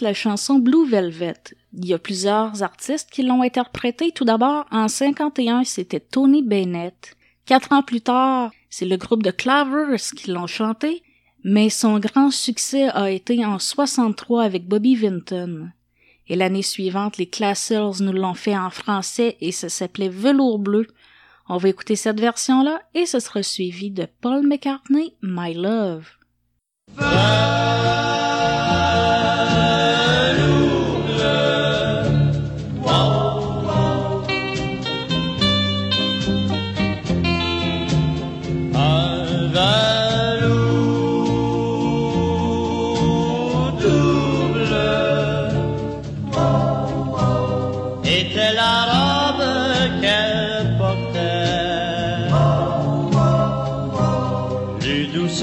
la 0.00 0.14
chanson 0.14 0.58
Blue 0.58 0.88
Velvet. 0.88 1.34
Il 1.72 1.86
y 1.86 1.94
a 1.94 1.98
plusieurs 1.98 2.62
artistes 2.62 3.10
qui 3.10 3.22
l'ont 3.22 3.42
interprétée. 3.42 4.12
Tout 4.12 4.24
d'abord, 4.24 4.66
en 4.70 4.88
51, 4.88 5.64
c'était 5.64 6.00
Tony 6.00 6.42
Bennett. 6.42 7.16
Quatre 7.46 7.72
ans 7.72 7.82
plus 7.82 8.00
tard, 8.00 8.50
c'est 8.70 8.86
le 8.86 8.96
groupe 8.96 9.22
de 9.22 9.30
Clavers 9.30 10.00
qui 10.16 10.30
l'ont 10.30 10.46
chantée, 10.46 11.02
mais 11.42 11.68
son 11.70 11.98
grand 11.98 12.30
succès 12.30 12.88
a 12.88 13.10
été 13.10 13.44
en 13.44 13.58
63 13.58 14.42
avec 14.42 14.66
Bobby 14.66 14.96
Vinton. 14.96 15.70
Et 16.26 16.36
l'année 16.36 16.62
suivante, 16.62 17.18
les 17.18 17.28
Classers 17.28 18.00
nous 18.00 18.12
l'ont 18.12 18.34
fait 18.34 18.56
en 18.56 18.70
français 18.70 19.36
et 19.40 19.52
ça 19.52 19.68
s'appelait 19.68 20.08
Velours 20.08 20.58
Bleu. 20.58 20.86
On 21.48 21.58
va 21.58 21.68
écouter 21.68 21.96
cette 21.96 22.20
version-là 22.20 22.80
et 22.94 23.04
ce 23.04 23.20
sera 23.20 23.42
suivi 23.42 23.90
de 23.90 24.06
Paul 24.22 24.46
McCartney, 24.46 25.14
My 25.22 25.52
Love. 25.52 26.06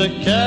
a 0.02 0.10
cat. 0.24 0.41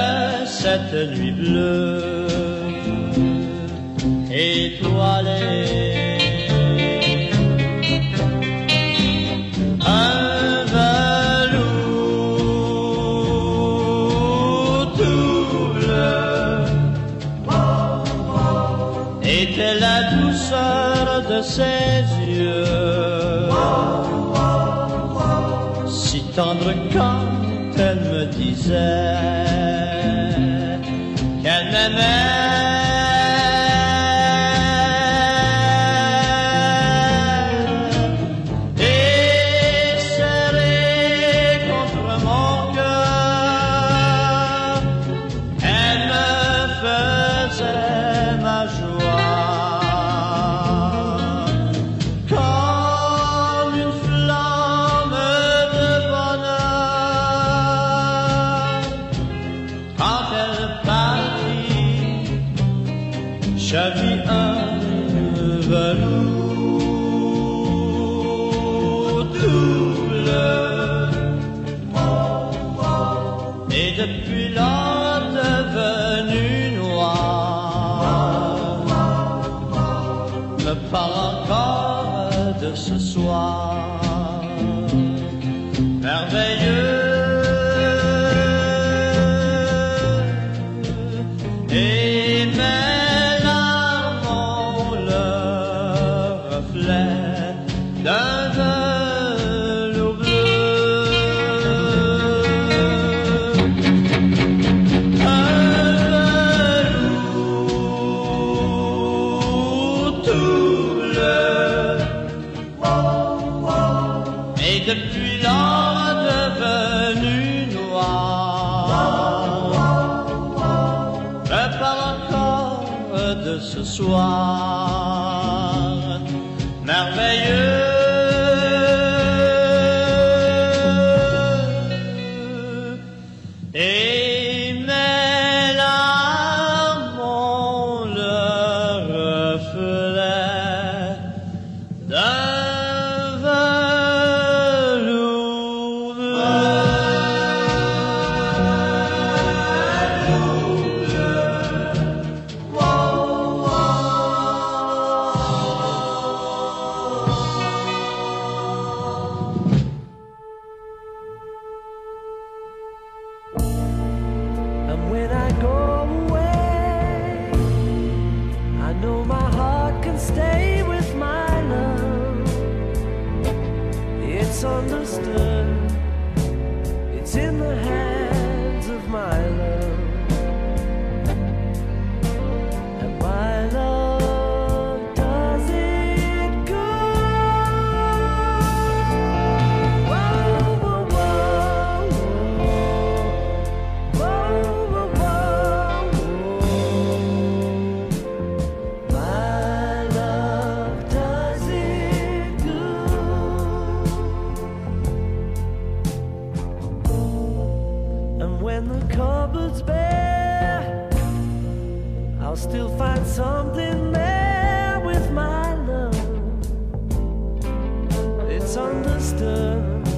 misunderstood. 218.75 220.14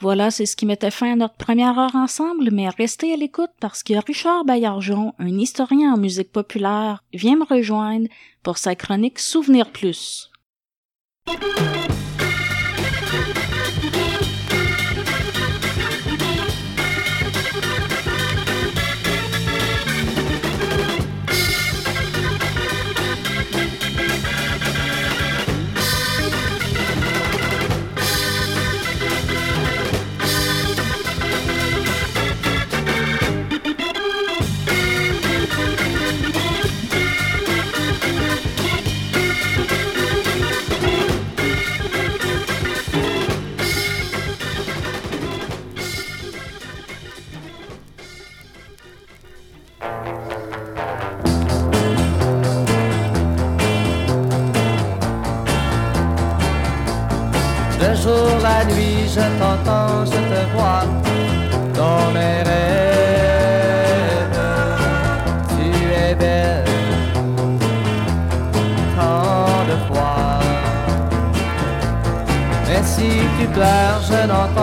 Voilà, 0.00 0.30
c'est 0.30 0.46
ce 0.46 0.56
qui 0.56 0.66
mettait 0.66 0.90
fin 0.90 1.12
à 1.12 1.16
notre 1.16 1.36
première 1.36 1.78
heure 1.78 1.94
ensemble, 1.94 2.50
mais 2.50 2.68
restez 2.68 3.12
à 3.12 3.16
l'écoute 3.16 3.52
parce 3.60 3.82
que 3.82 3.94
Richard 4.04 4.44
Bayarjon, 4.44 5.14
un 5.18 5.38
historien 5.38 5.94
en 5.94 5.96
musique 5.96 6.32
populaire, 6.32 7.02
vient 7.12 7.36
me 7.36 7.44
rejoindre 7.44 8.08
pour 8.42 8.58
sa 8.58 8.74
chronique 8.74 9.18
Souvenir 9.18 9.70
Plus. 9.70 10.30
je 59.14 59.20
t'entends, 59.38 60.04
je 60.04 60.20
te 60.30 60.40
vois 60.54 60.84
dans 61.78 62.04
mes 62.12 62.38
rêves. 62.50 64.40
Tu 65.50 65.66
es 66.04 66.14
belle 66.16 66.64
tant 68.96 69.62
de 69.70 69.76
fois. 69.86 70.40
Mais 72.66 72.82
si 72.82 73.10
tu 73.38 73.44
pleures, 73.56 74.02
je 74.10 74.20
n'entends 74.30 74.53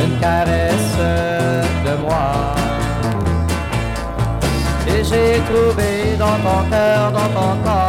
une 0.03 0.19
caresse 0.19 0.97
de 1.85 1.93
moi. 2.01 2.55
Et 4.87 5.03
j'ai 5.03 5.41
trouvé 5.49 6.17
dans 6.17 6.39
ton 6.45 6.59
cœur, 6.69 7.11
dans 7.11 7.29
ton 7.39 7.51
corps. 7.63 7.88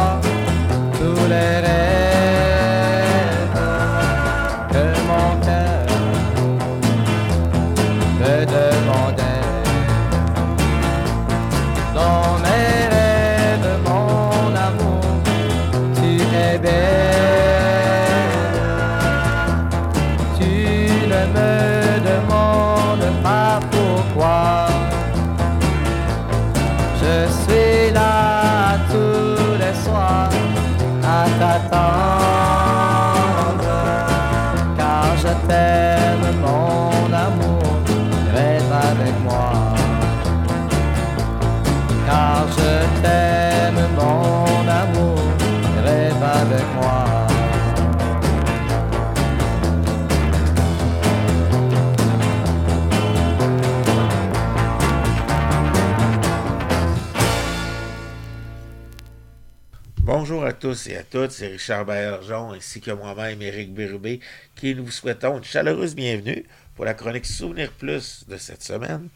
Tous 60.61 60.87
et 60.87 60.95
à 60.95 61.03
toutes. 61.03 61.31
C'est 61.31 61.47
Richard 61.47 61.85
Baillargeon 61.85 62.53
ainsi 62.53 62.79
que 62.81 62.91
moi-même, 62.91 63.41
Éric 63.41 63.73
Bérubé, 63.73 64.19
qui 64.55 64.75
nous 64.75 64.91
souhaitons 64.91 65.39
une 65.39 65.43
chaleureuse 65.43 65.95
bienvenue 65.95 66.45
pour 66.75 66.85
la 66.85 66.93
chronique 66.93 67.25
Souvenir 67.25 67.71
Plus 67.71 68.25
de 68.27 68.37
cette 68.37 68.61
semaine. 68.61 69.09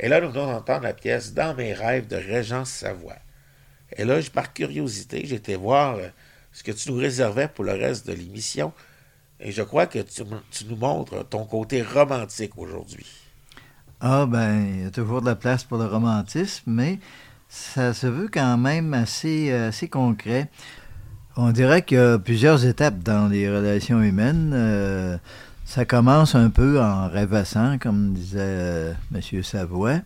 Et 0.00 0.08
là, 0.08 0.20
nous 0.20 0.30
venons 0.30 0.50
d'entendre 0.52 0.82
la 0.82 0.92
pièce 0.92 1.32
Dans 1.32 1.54
mes 1.54 1.72
rêves 1.72 2.08
de 2.08 2.16
Régence 2.16 2.70
Savoie. 2.70 3.18
Et 3.96 4.04
là, 4.04 4.18
par 4.34 4.52
curiosité, 4.52 5.32
été 5.32 5.54
voir 5.54 5.94
euh, 5.96 6.08
ce 6.52 6.64
que 6.64 6.72
tu 6.72 6.90
nous 6.90 6.98
réservais 6.98 7.46
pour 7.46 7.64
le 7.64 7.72
reste 7.72 8.08
de 8.08 8.12
l'émission. 8.12 8.72
Et 9.38 9.52
je 9.52 9.62
crois 9.62 9.86
que 9.86 10.00
tu, 10.00 10.22
nous 10.66 10.76
montres 10.76 11.26
ton 11.28 11.44
côté 11.44 11.82
romantique 11.82 12.58
aujourd'hui. 12.58 13.06
Ah, 14.00 14.26
ben, 14.26 14.66
il 14.66 14.82
y 14.82 14.86
a 14.86 14.90
toujours 14.90 15.20
de 15.20 15.26
la 15.26 15.36
place 15.36 15.62
pour 15.62 15.78
le 15.78 15.86
romantisme, 15.86 16.72
mais 16.72 16.98
ça 17.48 17.94
se 17.94 18.08
veut 18.08 18.28
quand 18.32 18.58
même 18.58 18.92
assez, 18.92 19.52
euh, 19.52 19.68
assez 19.68 19.88
concret. 19.88 20.48
On 21.36 21.52
dirait 21.52 21.82
qu'il 21.82 21.96
y 21.96 22.00
a 22.00 22.18
plusieurs 22.18 22.66
étapes 22.66 22.98
dans 23.04 23.28
les 23.28 23.48
relations 23.48 24.02
humaines. 24.02 24.50
Euh, 24.52 25.16
ça 25.64 25.84
commence 25.84 26.34
un 26.34 26.50
peu 26.50 26.82
en 26.82 27.08
rêvassant, 27.08 27.78
comme 27.78 28.14
disait 28.14 28.40
euh, 28.40 28.92
M. 29.14 29.42
Savoie. 29.44 30.00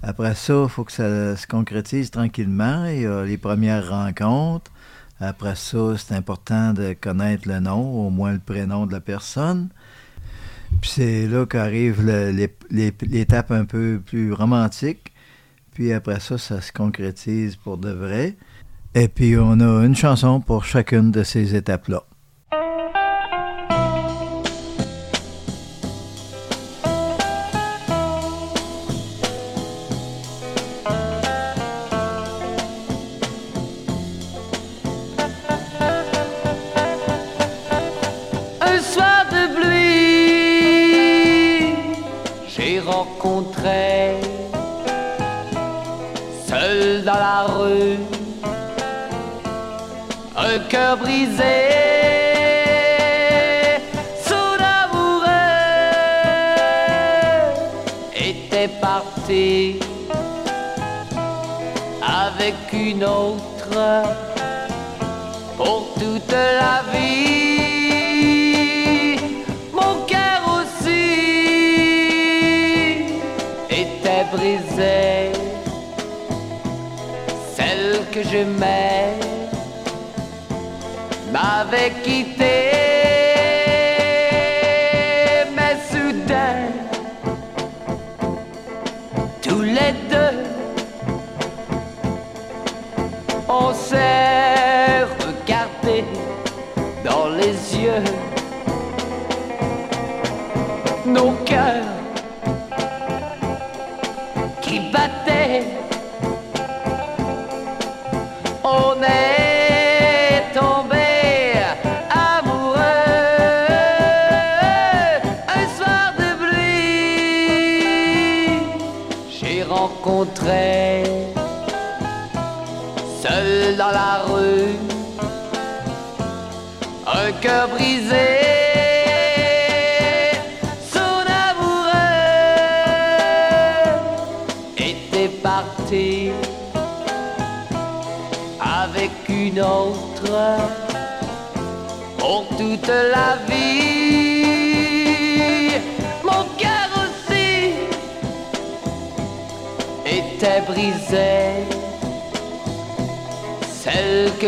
Après 0.00 0.36
ça, 0.36 0.62
il 0.62 0.68
faut 0.68 0.84
que 0.84 0.92
ça 0.92 1.36
se 1.36 1.46
concrétise 1.48 2.12
tranquillement. 2.12 2.84
Il 2.86 3.02
y 3.02 3.06
a 3.06 3.24
les 3.24 3.36
premières 3.36 3.88
rencontres. 3.88 4.70
Après 5.20 5.56
ça, 5.56 5.96
c'est 5.98 6.14
important 6.14 6.72
de 6.72 6.92
connaître 6.92 7.48
le 7.48 7.58
nom, 7.58 8.06
au 8.06 8.10
moins 8.10 8.32
le 8.32 8.38
prénom 8.38 8.86
de 8.86 8.92
la 8.92 9.00
personne. 9.00 9.68
Puis 10.80 10.90
c'est 10.90 11.26
là 11.26 11.46
qu'arrive 11.46 12.00
l'étape 12.70 13.50
un 13.50 13.64
peu 13.64 14.00
plus 14.04 14.32
romantique. 14.32 15.12
Puis 15.74 15.92
après 15.92 16.20
ça, 16.20 16.38
ça 16.38 16.60
se 16.60 16.70
concrétise 16.70 17.56
pour 17.56 17.78
de 17.78 17.90
vrai. 17.90 18.36
Et 18.94 19.08
puis 19.08 19.36
on 19.36 19.60
a 19.60 19.84
une 19.84 19.94
chanson 19.94 20.40
pour 20.40 20.64
chacune 20.64 21.10
de 21.10 21.22
ces 21.22 21.54
étapes-là. 21.54 22.07
Cœur 51.26 51.57
on 93.92 94.37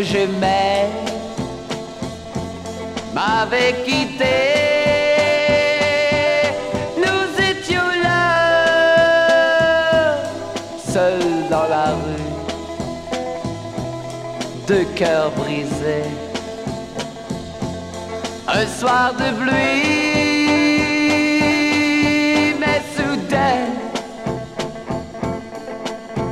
que 0.00 0.06
j'aimais 0.06 0.88
m'avait 3.12 3.74
quitté. 3.84 4.38
Nous 6.96 7.28
étions 7.50 7.90
là, 8.02 8.24
seuls 10.92 11.48
dans 11.50 11.68
la 11.76 11.86
rue, 12.00 12.28
deux 14.66 14.86
cœurs 14.96 15.32
brisés. 15.32 16.10
Un 18.48 18.66
soir 18.66 19.12
de 19.12 19.28
pluie, 19.40 19.60
mais 22.58 22.80
soudain, 22.96 23.60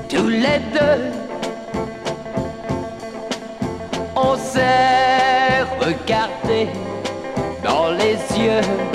tous 0.08 0.28
les 0.28 0.60
deux 0.72 1.17
les 8.48 8.87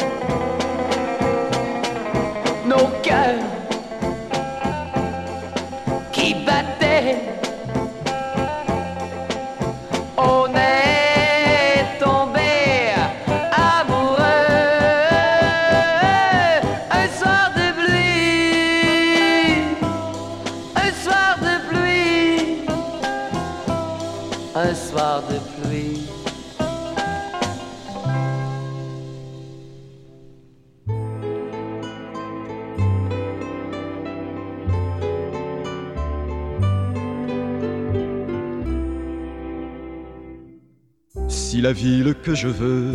que 42.23 42.33
je 42.33 42.47
veux, 42.47 42.93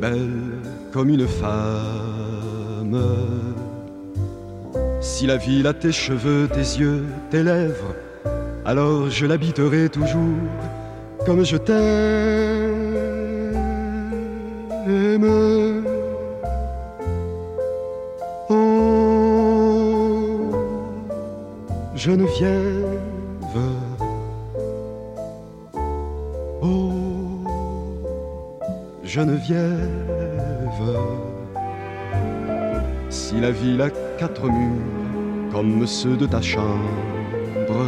belle 0.00 0.60
comme 0.92 1.08
une 1.08 1.26
femme, 1.26 3.02
si 5.00 5.26
la 5.26 5.38
ville 5.38 5.66
a 5.66 5.72
tes 5.72 5.92
cheveux, 5.92 6.46
tes 6.46 6.78
yeux, 6.80 7.04
tes 7.30 7.42
lèvres, 7.42 7.94
alors 8.66 9.08
je 9.08 9.24
l'habiterai 9.24 9.88
toujours 9.88 10.20
comme 11.24 11.44
je 11.44 11.56
t'aime. 11.56 12.86
Oh, 18.50 18.56
Geneviève, 21.94 22.75
Si 33.10 33.40
la 33.40 33.50
ville 33.52 33.80
a 33.80 33.90
quatre 34.18 34.48
murs, 34.48 35.52
comme 35.52 35.86
ceux 35.86 36.16
de 36.16 36.26
ta 36.26 36.42
chambre, 36.42 37.84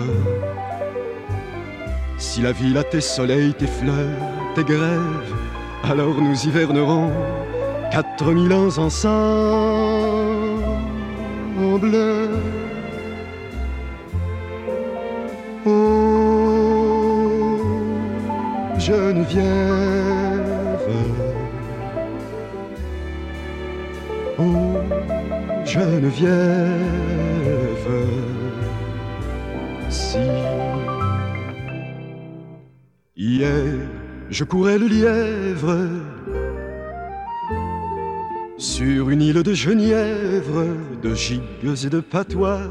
si 2.17 2.43
la 2.43 2.53
ville 2.53 2.79
a 2.79 2.85
tes 2.85 3.01
soleils, 3.01 3.55
tes 3.55 3.67
fleurs, 3.67 3.95
tes 4.55 4.63
grèves, 4.63 5.35
alors 5.83 6.21
nous 6.21 6.47
hivernerons 6.47 7.11
quatre 7.91 8.31
mille 8.31 8.53
ans 8.53 8.79
ensemble. 8.79 9.19
Oh, 15.67 15.99
Geneviève. 18.79 19.98
Oh 24.41 24.79
Geneviève, 25.65 26.31
si 29.91 30.19
hier 33.17 33.75
je 34.31 34.45
courais 34.45 34.79
le 34.79 34.87
lièvre 34.87 35.77
sur 38.57 39.11
une 39.11 39.23
île 39.23 39.43
de 39.43 39.55
genièvre, 39.55 40.67
de 41.03 41.15
gigues 41.15 41.85
et 41.85 41.91
de 41.91 42.01
patois. 42.01 42.63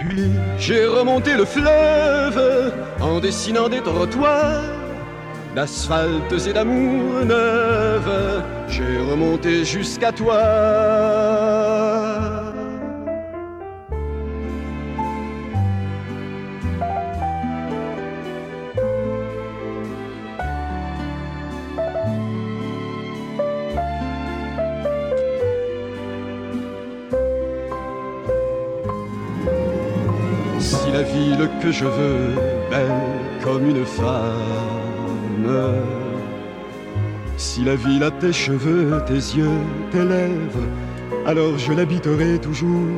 Puis 0.00 0.30
j'ai 0.58 0.86
remonté 0.86 1.36
le 1.36 1.44
fleuve 1.44 2.72
en 3.00 3.20
dessinant 3.20 3.68
des 3.68 3.80
trottoirs 3.80 4.79
d'asphalte 5.54 6.46
et 6.46 6.52
d'amour 6.52 7.24
neuve, 7.24 8.42
j'ai 8.68 8.98
remonté 8.98 9.64
jusqu'à 9.64 10.12
toi. 10.12 10.40
Si 30.60 30.92
la 30.92 31.02
ville 31.02 31.48
que 31.62 31.70
je 31.72 31.84
veux, 31.84 32.34
belle 32.70 32.86
comme 33.42 33.68
une 33.68 33.84
femme, 33.84 34.59
si 37.60 37.66
la 37.66 37.76
ville 37.76 38.02
a 38.02 38.10
tes 38.10 38.32
cheveux, 38.32 38.90
tes 39.06 39.22
yeux, 39.36 39.60
tes 39.90 40.04
lèvres, 40.04 40.66
alors 41.26 41.58
je 41.58 41.72
l'habiterai 41.74 42.38
toujours 42.38 42.88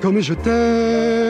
comme 0.00 0.20
je 0.20 0.34
t'aime. 0.34 1.29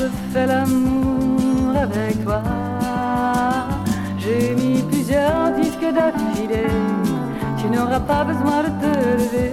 Je 0.00 0.06
fais 0.32 0.46
l'amour 0.46 1.76
avec 1.76 2.24
toi. 2.24 2.42
J'ai 4.18 4.54
mis 4.54 4.82
plusieurs 4.82 5.52
disques 5.60 5.90
d'affilée. 5.96 6.72
Tu 7.58 7.68
n'auras 7.68 8.00
pas 8.00 8.24
besoin 8.24 8.62
de 8.66 8.70
te 8.82 8.92
lever. 9.20 9.52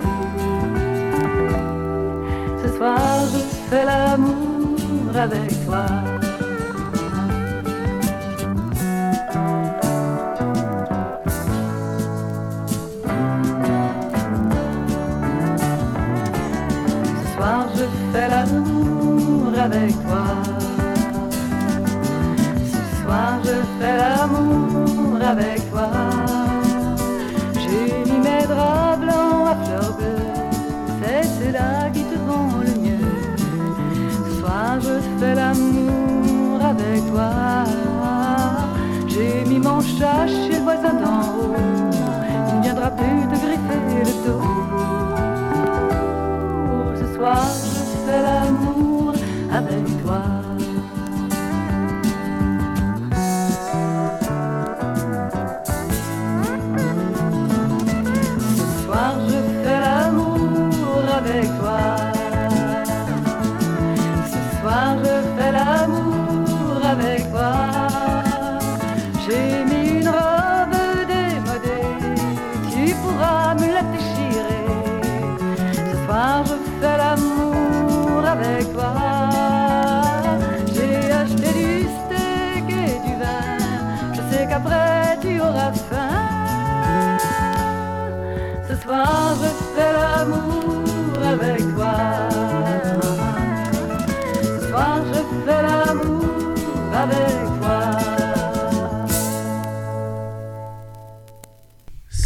Ce 2.61 2.67
soir 2.77 2.99
je 3.33 3.39
fais 3.69 3.85
l'amour 3.85 5.15
avec 5.15 5.65
toi. 5.65 6.16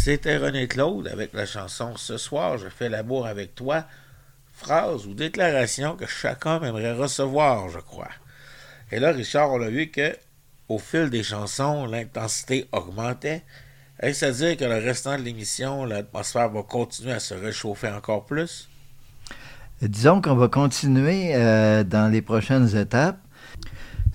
C'était 0.04 0.36
René 0.36 0.66
Claude 0.66 1.06
avec 1.06 1.32
la 1.32 1.46
chanson 1.46 1.96
Ce 1.96 2.18
soir, 2.18 2.58
je 2.58 2.68
fais 2.68 2.88
l'amour 2.88 3.24
avec 3.24 3.54
toi. 3.54 3.84
Phrase 4.52 5.06
ou 5.06 5.14
déclaration 5.14 5.94
que 5.96 6.06
homme 6.48 6.64
aimerait 6.64 6.94
recevoir, 6.94 7.68
je 7.68 7.78
crois. 7.78 8.08
Et 8.90 8.98
là, 8.98 9.12
Richard, 9.12 9.52
on 9.52 9.62
a 9.62 9.68
vu 9.68 9.92
que 9.92 10.16
au 10.68 10.80
fil 10.80 11.08
des 11.08 11.22
chansons, 11.22 11.86
l'intensité 11.86 12.66
augmentait. 12.72 13.44
Est-ce 14.00 14.24
à 14.24 14.32
dire 14.32 14.56
que 14.56 14.64
le 14.64 14.84
restant 14.84 15.16
de 15.16 15.22
l'émission, 15.22 15.84
l'atmosphère 15.84 16.48
va 16.48 16.64
continuer 16.64 17.12
à 17.12 17.20
se 17.20 17.34
réchauffer 17.34 17.86
encore 17.86 18.26
plus? 18.26 18.68
Disons 19.82 20.20
qu'on 20.20 20.34
va 20.34 20.48
continuer 20.48 21.36
euh, 21.36 21.84
dans 21.84 22.10
les 22.10 22.22
prochaines 22.22 22.76
étapes. 22.76 23.20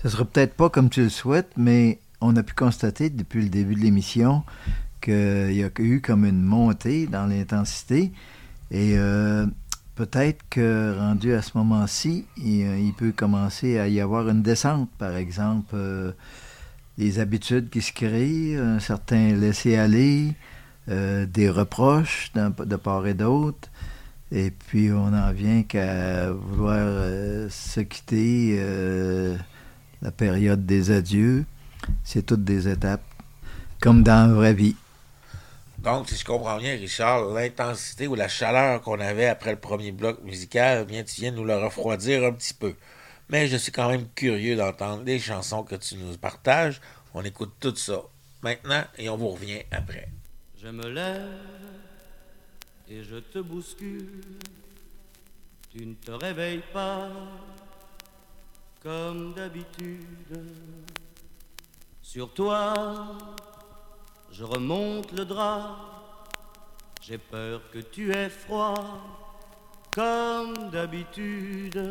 Ce 0.02 0.10
sera 0.10 0.26
peut-être 0.26 0.52
pas 0.52 0.68
comme 0.68 0.90
tu 0.90 1.04
le 1.04 1.08
souhaites, 1.08 1.52
mais 1.56 1.98
on 2.20 2.36
a 2.36 2.42
pu 2.42 2.52
constater 2.52 3.08
depuis 3.08 3.40
le 3.40 3.48
début 3.48 3.74
de 3.74 3.80
l'émission 3.80 4.44
qu'il 5.08 5.56
y 5.56 5.64
a 5.64 5.70
eu 5.78 6.00
comme 6.02 6.26
une 6.26 6.42
montée 6.42 7.06
dans 7.06 7.26
l'intensité. 7.26 8.12
Et 8.70 8.98
euh, 8.98 9.46
peut-être 9.94 10.44
que 10.50 10.94
rendu 10.98 11.32
à 11.32 11.40
ce 11.40 11.56
moment-ci, 11.56 12.26
il, 12.36 12.62
euh, 12.62 12.78
il 12.78 12.92
peut 12.92 13.12
commencer 13.12 13.78
à 13.78 13.88
y 13.88 14.00
avoir 14.00 14.28
une 14.28 14.42
descente, 14.42 14.90
par 14.98 15.16
exemple. 15.16 15.74
euh, 15.74 16.12
des 16.98 17.20
habitudes 17.20 17.70
qui 17.70 17.80
se 17.80 17.92
créent, 17.92 18.56
un 18.56 18.80
certain 18.80 19.32
laisser-aller, 19.32 20.34
euh, 20.88 21.26
des 21.26 21.48
reproches 21.48 22.32
de 22.34 22.76
part 22.76 23.06
et 23.06 23.14
d'autre. 23.14 23.68
Et 24.32 24.50
puis 24.50 24.90
on 24.90 25.14
en 25.14 25.32
vient 25.32 25.62
qu'à 25.62 26.32
vouloir 26.32 26.86
se 27.50 27.80
quitter, 27.80 28.60
la 30.02 30.10
période 30.10 30.66
des 30.66 30.90
adieux. 30.90 31.44
C'est 32.02 32.26
toutes 32.26 32.44
des 32.44 32.66
étapes, 32.66 33.06
comme 33.80 34.02
dans 34.02 34.28
la 34.28 34.34
vraie 34.34 34.54
vie. 34.54 34.74
Donc, 35.78 36.08
si 36.08 36.16
je 36.16 36.24
comprends 36.24 36.58
bien, 36.58 36.72
Richard, 36.72 37.26
l'intensité 37.26 38.08
ou 38.08 38.16
la 38.16 38.26
chaleur 38.26 38.82
qu'on 38.82 38.98
avait 38.98 39.26
après 39.26 39.52
le 39.52 39.60
premier 39.60 39.92
bloc 39.92 40.20
musical, 40.22 40.86
tu 40.86 41.20
viens 41.20 41.30
nous 41.30 41.44
le 41.44 41.56
refroidir 41.56 42.24
un 42.24 42.32
petit 42.32 42.54
peu. 42.54 42.74
Mais 43.28 43.46
je 43.46 43.56
suis 43.56 43.70
quand 43.70 43.88
même 43.88 44.08
curieux 44.14 44.56
d'entendre 44.56 45.04
les 45.04 45.20
chansons 45.20 45.62
que 45.62 45.76
tu 45.76 45.96
nous 45.96 46.16
partages. 46.16 46.80
On 47.14 47.22
écoute 47.22 47.52
tout 47.60 47.76
ça 47.76 48.02
maintenant 48.42 48.84
et 48.96 49.08
on 49.08 49.16
vous 49.16 49.28
revient 49.28 49.62
après. 49.70 50.08
Je 50.60 50.68
me 50.68 50.88
lève 50.88 51.38
et 52.88 53.04
je 53.04 53.16
te 53.16 53.38
bouscule. 53.38 54.22
Tu 55.70 55.86
ne 55.86 55.94
te 55.94 56.10
réveilles 56.10 56.64
pas 56.72 57.08
comme 58.82 59.34
d'habitude. 59.34 60.42
Sur 62.02 62.32
toi, 62.32 63.16
je 64.32 64.44
remonte 64.44 65.12
le 65.12 65.24
drap. 65.24 65.76
J'ai 67.00 67.18
peur 67.18 67.62
que 67.72 67.78
tu 67.78 68.12
aies 68.12 68.28
froid 68.28 68.74
comme 69.90 70.70
d'habitude. 70.70 71.82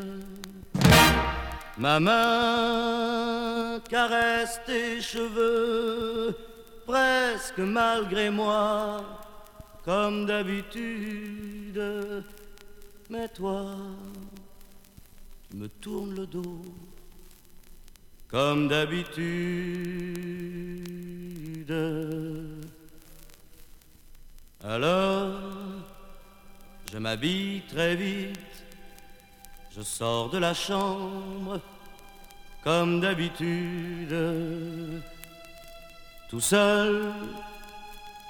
Ma 1.78 2.00
main 2.00 3.80
caresse 3.90 4.60
tes 4.66 5.02
cheveux, 5.02 6.36
presque 6.86 7.60
malgré 7.60 8.30
moi, 8.30 9.04
comme 9.86 10.26
d'habitude. 10.26 11.82
Mais 13.10 13.28
toi, 13.30 13.66
tu 15.50 15.58
me 15.58 15.68
tournes 15.68 16.16
le 16.16 16.26
dos, 16.26 16.66
comme 18.30 18.68
d'habitude. 18.68 19.18
Alors, 24.64 25.32
je 26.92 26.98
m'habille 26.98 27.62
très 27.70 27.96
vite, 27.96 28.40
Je 29.76 29.82
sors 29.82 30.30
de 30.30 30.40
la 30.40 30.54
chambre 30.54 31.62
comme 32.64 33.00
d'habitude. 33.00 34.16
Tout 36.30 36.42
seul, 36.42 37.14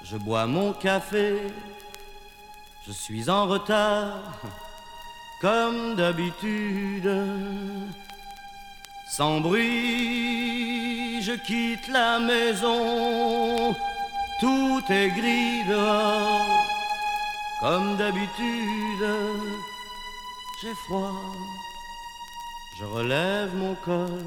je 0.04 0.16
bois 0.16 0.46
mon 0.46 0.72
café. 0.72 1.38
Je 2.86 2.92
suis 2.92 3.28
en 3.28 3.46
retard 3.46 4.40
comme 5.40 5.96
d'habitude. 5.96 7.10
Sans 9.10 9.40
bruit, 9.40 11.22
je 11.22 11.32
quitte 11.32 11.88
la 11.88 12.18
maison. 12.18 13.74
Tout 14.40 14.82
est 14.90 15.08
gris 15.08 15.64
dehors 15.68 16.66
comme 17.60 17.96
d'habitude. 17.96 19.06
J'ai 20.62 20.74
froid. 20.86 21.14
Je 22.78 22.84
relève 22.84 23.54
mon 23.56 23.74
col 23.84 24.22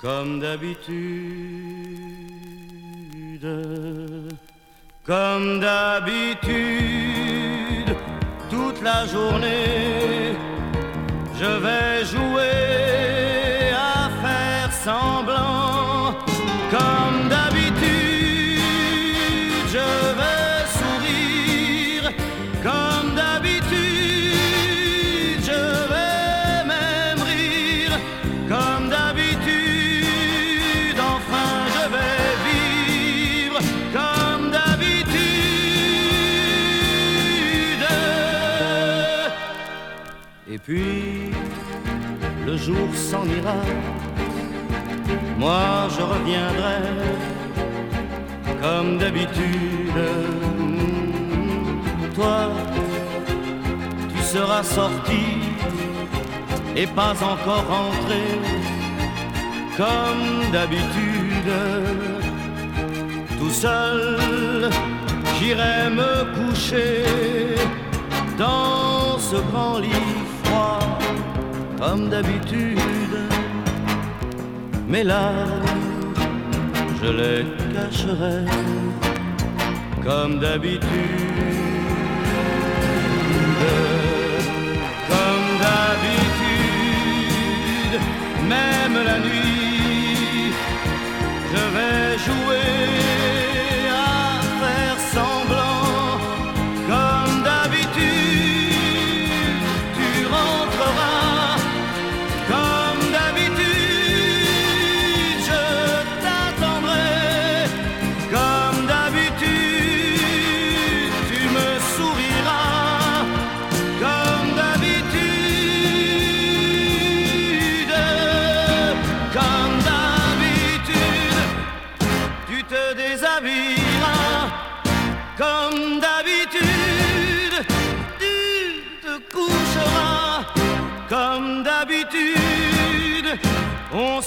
comme 0.00 0.40
d'habitude. 0.40 0.86
Comme 5.04 5.60
d'habitude, 5.60 6.54
toute 8.50 8.80
la 8.82 9.06
journée, 9.06 10.34
je 11.38 11.44
vais 11.44 12.04
jouer 12.04 13.72
à 13.74 14.08
faire 14.22 14.72
semblant. 14.72 16.14
Comme 16.70 17.28
d'habitude, 17.28 18.60
je 19.74 19.88
vais 20.18 20.66
sourire. 20.78 22.06
Comme 22.62 23.08
d'habitude, 23.14 23.66
je 25.50 25.62
vais 25.92 26.64
même 26.74 27.20
rire. 27.22 27.94
Comme 28.48 28.84
d'habitude, 28.88 30.98
enfin 30.98 31.50
je 31.74 31.84
vais 31.94 32.32
vivre. 32.46 33.58
Comme 33.92 34.44
d'habitude. 34.50 35.06
Et 40.48 40.58
puis, 40.58 41.05
jour 42.66 42.88
s'en 42.94 43.24
ira. 43.38 43.58
Moi, 45.38 45.66
je 45.94 46.02
reviendrai 46.14 46.80
comme 48.62 48.98
d'habitude. 48.98 50.02
Toi, 52.16 52.38
tu 54.10 54.20
seras 54.34 54.64
sorti 54.64 55.26
et 56.74 56.88
pas 56.88 57.14
encore 57.32 57.66
rentré 57.76 58.22
comme 59.76 60.50
d'habitude. 60.54 61.52
Tout 63.38 63.54
seul, 63.64 64.70
j'irai 65.38 65.78
me 66.00 66.12
coucher 66.36 67.04
dans 68.36 69.18
ce 69.18 69.36
grand 69.50 69.78
lit 69.78 70.25
comme 71.78 72.08
d'habitude. 72.08 73.16
Mais 74.88 75.04
là, 75.04 75.32
je 77.02 77.08
les 77.10 77.44
cacherai 77.74 78.44
comme 80.04 80.38
d'habitude. 80.38 80.86
Comme 85.08 85.48
d'habitude, 85.62 86.86
même 88.48 88.96
la 89.04 89.18
nuit, 89.18 90.52
je 91.52 91.62
vais 91.74 92.18
jouer 92.26 92.95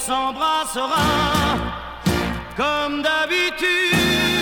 s'embrassera. 0.09 1.05
Comme 2.57 3.03
d'habitude. 3.03 4.38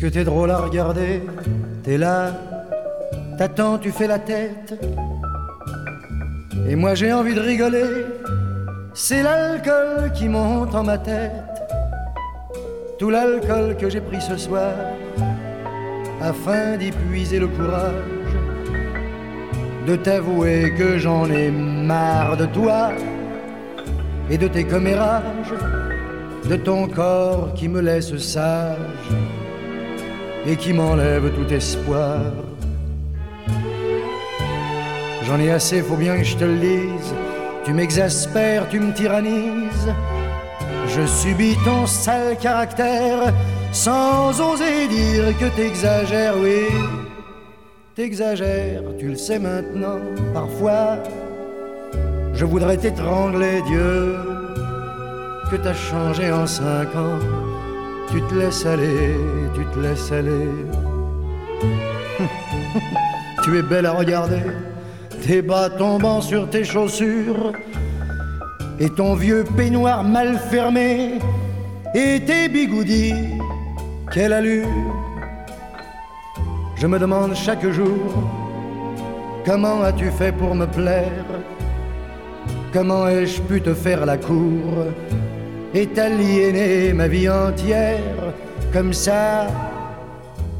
Que 0.00 0.06
t'es 0.06 0.24
drôle 0.24 0.50
à 0.50 0.56
regarder. 0.56 1.22
T'es 1.84 1.98
là, 1.98 2.32
t'attends, 3.36 3.76
tu 3.76 3.92
fais 3.92 4.06
la 4.06 4.18
tête. 4.18 4.74
Et 6.66 6.74
moi 6.74 6.94
j'ai 6.94 7.12
envie 7.12 7.34
de 7.34 7.40
rigoler. 7.40 8.06
C'est 8.94 9.22
l'alcool 9.22 10.12
qui 10.14 10.28
monte 10.28 10.74
en 10.74 10.84
ma 10.84 10.96
tête. 10.96 11.32
Tout 12.98 13.10
l'alcool 13.10 13.76
que 13.76 13.90
j'ai 13.90 14.00
pris 14.00 14.22
ce 14.22 14.36
soir, 14.36 14.72
afin 16.22 16.76
d'y 16.78 16.92
puiser 16.92 17.38
le 17.38 17.48
courage 17.48 18.32
de 19.86 19.96
t'avouer 19.96 20.74
que 20.78 20.98
j'en 20.98 21.30
ai 21.30 21.50
marre 21.50 22.36
de 22.36 22.46
toi 22.46 22.90
et 24.30 24.38
de 24.38 24.48
tes 24.48 24.64
commérages 24.64 25.54
de 26.48 26.56
ton 26.56 26.88
corps 26.88 27.52
qui 27.54 27.68
me 27.68 27.80
laisse 27.80 28.16
sage 28.16 28.76
et 30.46 30.56
qui 30.56 30.72
m'enlève 30.72 31.30
tout 31.34 31.52
espoir. 31.52 32.20
J'en 35.24 35.38
ai 35.38 35.50
assez, 35.50 35.82
faut 35.82 35.96
bien 35.96 36.16
que 36.16 36.24
je 36.24 36.36
te 36.36 36.44
le 36.44 36.56
dise. 36.56 37.14
Tu 37.64 37.72
m'exaspères, 37.72 38.68
tu 38.68 38.80
me 38.80 38.92
tyrannises. 38.92 39.92
Je 40.88 41.06
subis 41.06 41.56
ton 41.64 41.86
sale 41.86 42.36
caractère 42.38 43.32
sans 43.72 44.40
oser 44.40 44.88
dire 44.88 45.38
que 45.38 45.46
t'exagères, 45.54 46.34
oui. 46.36 46.66
T'exagères, 47.94 48.82
tu 48.98 49.08
le 49.08 49.16
sais 49.16 49.38
maintenant, 49.38 50.00
parfois. 50.32 50.98
Je 52.34 52.44
voudrais 52.44 52.76
t'étrangler, 52.76 53.62
Dieu 53.66 54.16
que 55.50 55.56
t'as 55.56 55.74
changé 55.74 56.30
en 56.30 56.46
cinq 56.46 56.94
ans. 56.94 57.18
Tu 58.10 58.20
te 58.22 58.34
laisses 58.34 58.66
aller, 58.66 59.14
tu 59.54 59.64
te 59.66 59.78
laisses 59.78 60.10
aller. 60.10 60.48
tu 63.44 63.56
es 63.56 63.62
belle 63.62 63.86
à 63.86 63.92
regarder, 63.92 64.42
tes 65.24 65.42
bas 65.42 65.70
tombant 65.70 66.20
sur 66.20 66.50
tes 66.50 66.64
chaussures, 66.64 67.52
et 68.78 68.88
ton 68.90 69.14
vieux 69.14 69.44
peignoir 69.56 70.02
mal 70.02 70.38
fermé, 70.38 71.18
et 71.94 72.20
tes 72.24 72.48
bigoudis, 72.48 73.14
quelle 74.12 74.32
allure. 74.32 74.66
Je 76.76 76.86
me 76.88 76.98
demande 76.98 77.34
chaque 77.34 77.68
jour, 77.70 78.12
comment 79.46 79.82
as-tu 79.82 80.10
fait 80.10 80.32
pour 80.32 80.54
me 80.54 80.66
plaire? 80.66 81.24
Comment 82.72 83.08
ai-je 83.08 83.40
pu 83.42 83.60
te 83.60 83.74
faire 83.74 84.04
la 84.04 84.16
cour? 84.16 84.86
Est 85.74 85.98
aliéné 85.98 86.92
ma 86.92 87.08
vie 87.08 87.28
entière. 87.28 88.34
Comme 88.72 88.92
ça, 88.92 89.46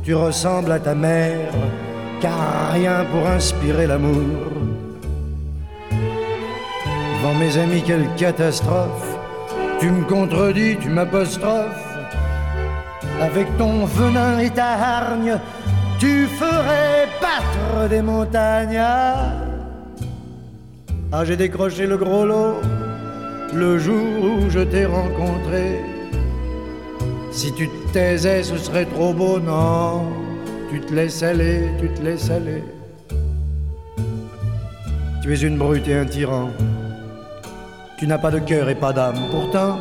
tu 0.02 0.14
ressembles 0.14 0.72
à 0.72 0.78
ta 0.78 0.94
mère, 0.94 1.52
car 2.20 2.72
rien 2.72 3.04
pour 3.10 3.26
inspirer 3.26 3.86
l'amour. 3.86 4.50
Devant 5.90 7.34
mes 7.34 7.56
amis, 7.58 7.82
quelle 7.86 8.08
catastrophe. 8.16 9.18
Tu 9.78 9.90
me 9.90 10.04
contredis, 10.04 10.76
tu 10.80 10.88
m'apostrophes. 10.88 11.86
Avec 13.20 13.46
ton 13.58 13.84
venin 13.84 14.38
et 14.38 14.50
ta 14.50 14.72
hargne, 14.72 15.38
tu 15.98 16.26
ferais 16.26 17.08
battre 17.20 17.88
des 17.88 18.02
montagnes. 18.02 18.82
Ah, 21.12 21.24
j'ai 21.24 21.36
décroché 21.36 21.86
le 21.86 21.96
gros 21.96 22.24
lot 22.24 22.60
le 23.52 23.78
jour 23.78 24.24
où 24.24 24.50
je 24.50 24.60
t'ai 24.60 24.86
rencontré. 24.86 25.80
Si 27.32 27.52
tu 27.52 27.68
te 27.68 27.92
taisais, 27.92 28.42
ce 28.42 28.56
serait 28.56 28.86
trop 28.86 29.12
beau, 29.12 29.38
non. 29.38 30.04
Tu 30.70 30.80
te 30.80 30.94
laisses 30.94 31.22
aller, 31.22 31.68
tu 31.80 31.88
te 31.88 32.02
laisses 32.02 32.30
aller. 32.30 32.62
Tu 35.22 35.34
es 35.34 35.40
une 35.40 35.58
brute 35.58 35.86
et 35.88 35.94
un 35.94 36.06
tyran. 36.06 36.50
Tu 37.98 38.06
n'as 38.06 38.18
pas 38.18 38.30
de 38.30 38.38
cœur 38.38 38.68
et 38.68 38.74
pas 38.74 38.92
d'âme. 38.92 39.18
Pourtant, 39.30 39.78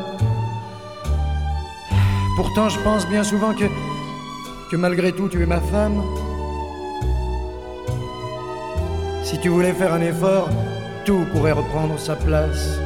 pourtant, 2.35 2.69
je 2.69 2.79
pense 2.79 3.07
bien 3.07 3.23
souvent 3.23 3.53
que, 3.53 3.65
que 4.71 4.75
malgré 4.75 5.11
tout, 5.11 5.29
tu 5.29 5.41
es 5.41 5.45
ma 5.45 5.61
femme. 5.61 6.01
Si 9.23 9.37
tu 9.39 9.49
voulais 9.49 9.73
faire 9.73 9.93
un 9.93 10.01
effort, 10.01 10.49
tout 11.05 11.25
pourrait 11.31 11.53
reprendre 11.53 11.97
sa 11.99 12.15
place. 12.15 12.79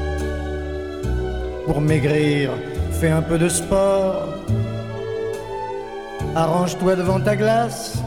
Pour 1.65 1.79
maigrir, 1.79 2.51
fais 2.91 3.09
un 3.09 3.21
peu 3.21 3.37
de 3.37 3.47
sport. 3.47 4.27
Arrange-toi 6.35 6.95
devant 6.95 7.21
ta 7.21 7.35
glace. 7.35 8.03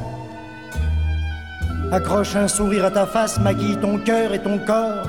Accroche 1.91 2.37
un 2.37 2.49
sourire 2.49 2.85
à 2.85 2.91
ta 2.91 3.07
face, 3.07 3.39
maquille 3.39 3.78
ton 3.78 3.99
cœur 3.99 4.35
et 4.35 4.41
ton 4.41 4.59
corps. 4.59 5.09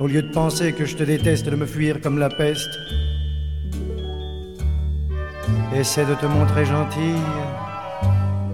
Au 0.00 0.06
lieu 0.06 0.22
de 0.22 0.32
penser 0.32 0.72
que 0.72 0.84
je 0.84 0.96
te 0.96 1.04
déteste, 1.04 1.46
de 1.46 1.54
me 1.54 1.66
fuir 1.66 2.00
comme 2.00 2.18
la 2.18 2.30
peste, 2.30 2.70
essaie 5.76 6.06
de 6.06 6.14
te 6.14 6.26
montrer 6.26 6.64
gentille. 6.64 7.26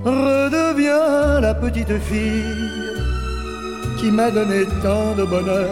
Redeviens 0.04 1.40
la 1.40 1.54
petite 1.54 1.98
fille 2.00 2.75
qui 3.96 4.10
m'a 4.10 4.30
donné 4.30 4.64
tant 4.82 5.14
de 5.14 5.24
bonheur. 5.24 5.70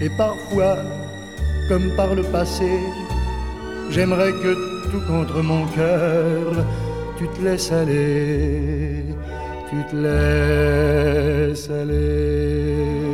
Et 0.00 0.10
parfois, 0.10 0.76
comme 1.68 1.94
par 1.96 2.14
le 2.14 2.22
passé, 2.22 2.70
j'aimerais 3.90 4.32
que 4.32 4.52
tout 4.90 5.00
contre 5.06 5.42
mon 5.42 5.66
cœur, 5.66 6.66
tu 7.18 7.28
te 7.28 7.40
laisses 7.42 7.72
aller, 7.72 9.04
tu 9.70 9.76
te 9.90 9.96
laisses 9.96 11.70
aller. 11.70 13.11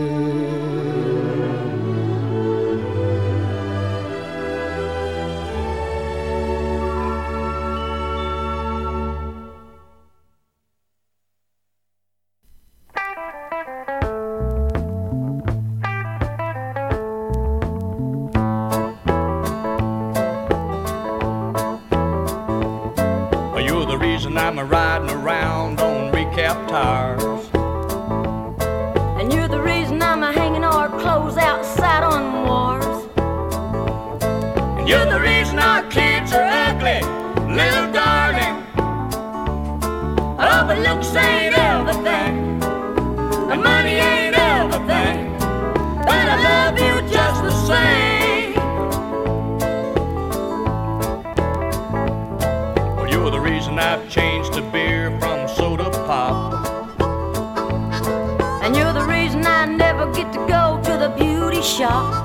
Shop. 61.63 62.25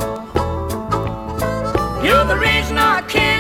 You're 2.03 2.25
the 2.25 2.37
reason 2.37 2.77
our 2.77 3.01
kids 3.03 3.32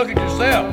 look 0.00 0.16
at 0.16 0.30
yourself. 0.30 0.72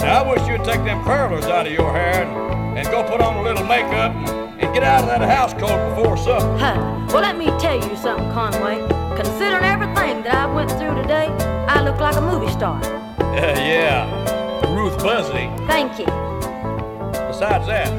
Now, 0.00 0.22
I 0.22 0.30
wish 0.30 0.46
you'd 0.46 0.62
take 0.64 0.84
them 0.84 1.02
curlers 1.02 1.46
out 1.46 1.66
of 1.66 1.72
your 1.72 1.90
hair 1.90 2.22
and, 2.22 2.78
and 2.78 2.86
go 2.88 3.02
put 3.02 3.20
on 3.20 3.38
a 3.38 3.42
little 3.42 3.64
makeup 3.64 4.14
and, 4.14 4.62
and 4.62 4.72
get 4.72 4.84
out 4.84 5.02
of 5.02 5.08
that 5.08 5.20
house 5.20 5.52
coat 5.54 5.96
before 5.96 6.16
supper. 6.16 6.56
Huh. 6.58 6.76
Well, 7.12 7.22
let 7.22 7.36
me 7.36 7.46
tell 7.58 7.74
you 7.74 7.96
something, 7.96 8.30
Conway. 8.30 8.78
Considering 9.16 9.64
everything 9.64 10.22
that 10.22 10.32
I 10.32 10.46
went 10.54 10.70
through 10.70 10.94
today, 11.02 11.26
I 11.66 11.82
look 11.82 11.98
like 11.98 12.14
a 12.14 12.20
movie 12.20 12.52
star. 12.52 12.80
yeah, 13.18 14.06
Ruth 14.72 14.96
Buzzy. 14.98 15.50
Thank 15.66 15.98
you. 15.98 16.06
Besides 17.26 17.66
that, 17.66 17.90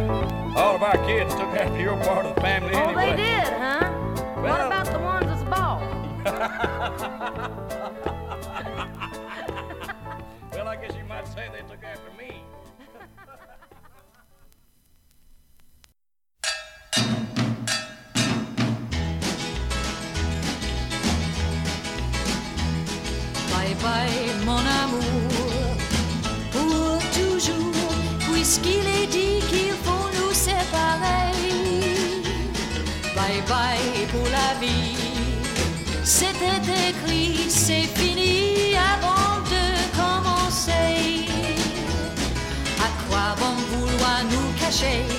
all 0.56 0.76
of 0.78 0.82
our 0.82 0.96
kids 1.06 1.34
took 1.34 1.50
after 1.60 1.78
your 1.78 1.98
part 2.06 2.26
of 2.26 2.36
the 2.36 2.42
family 2.42 2.72
Oh, 2.74 2.86
anyway. 2.86 3.10
they 3.12 3.18
did, 3.18 3.52
huh? 3.52 3.90
What 4.40 4.62
about 4.66 4.86
the 4.86 5.00
ones 5.00 5.26
that's 5.26 5.44
bald? 5.44 5.84
say 11.40 11.50
they 11.54 11.68
took 11.70 11.79
bon 44.82 45.19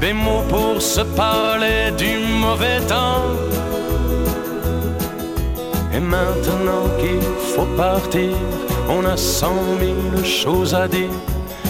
des 0.00 0.12
mots 0.12 0.44
pour 0.48 0.80
se 0.80 1.00
parler 1.00 1.90
du 1.96 2.18
mauvais 2.18 2.80
temps. 2.88 3.24
Et 5.94 6.00
maintenant 6.00 6.84
qu'il 6.98 7.22
faut 7.54 7.68
partir, 7.76 8.36
on 8.88 9.04
a 9.04 9.16
cent 9.16 9.62
mille 9.80 10.24
choses 10.24 10.74
à 10.74 10.86
dire 10.88 11.10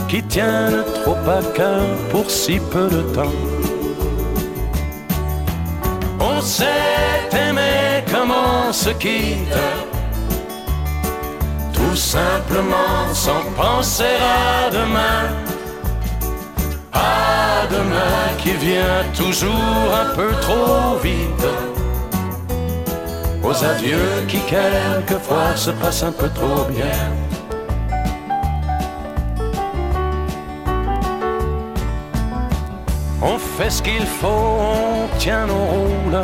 qui 0.09 0.23
tiennent 0.23 0.85
trop 1.03 1.17
à 1.29 1.43
cœur 1.55 1.83
pour 2.11 2.31
si 2.31 2.59
peu 2.59 2.89
de 2.89 3.03
temps. 3.15 3.39
On 6.21 6.41
s'est 6.41 7.31
aimé 7.33 8.05
comme 8.13 8.31
on 8.31 8.73
se 8.73 8.91
quitte, 8.91 9.59
tout 11.73 11.97
simplement 11.97 13.13
sans 13.13 13.43
penser 13.57 14.17
à 14.21 14.71
demain. 14.71 15.47
Demain 17.71 18.37
qui 18.39 18.53
vient 18.53 19.03
toujours 19.17 19.89
un 20.03 20.15
peu 20.15 20.31
trop 20.41 20.99
vite. 21.03 21.47
Aux 23.43 23.65
adieux 23.65 24.25
qui 24.29 24.39
quelquefois 24.41 25.57
se 25.57 25.71
passent 25.71 26.05
un 26.05 26.13
peu 26.13 26.29
trop 26.29 26.65
bien. 26.71 27.11
On 33.23 33.39
fait 33.39 33.71
ce 33.71 33.83
qu'il 33.83 34.07
faut, 34.07 34.29
on 34.29 35.19
tient 35.19 35.47
nos 35.47 35.65
rôles. 35.75 36.23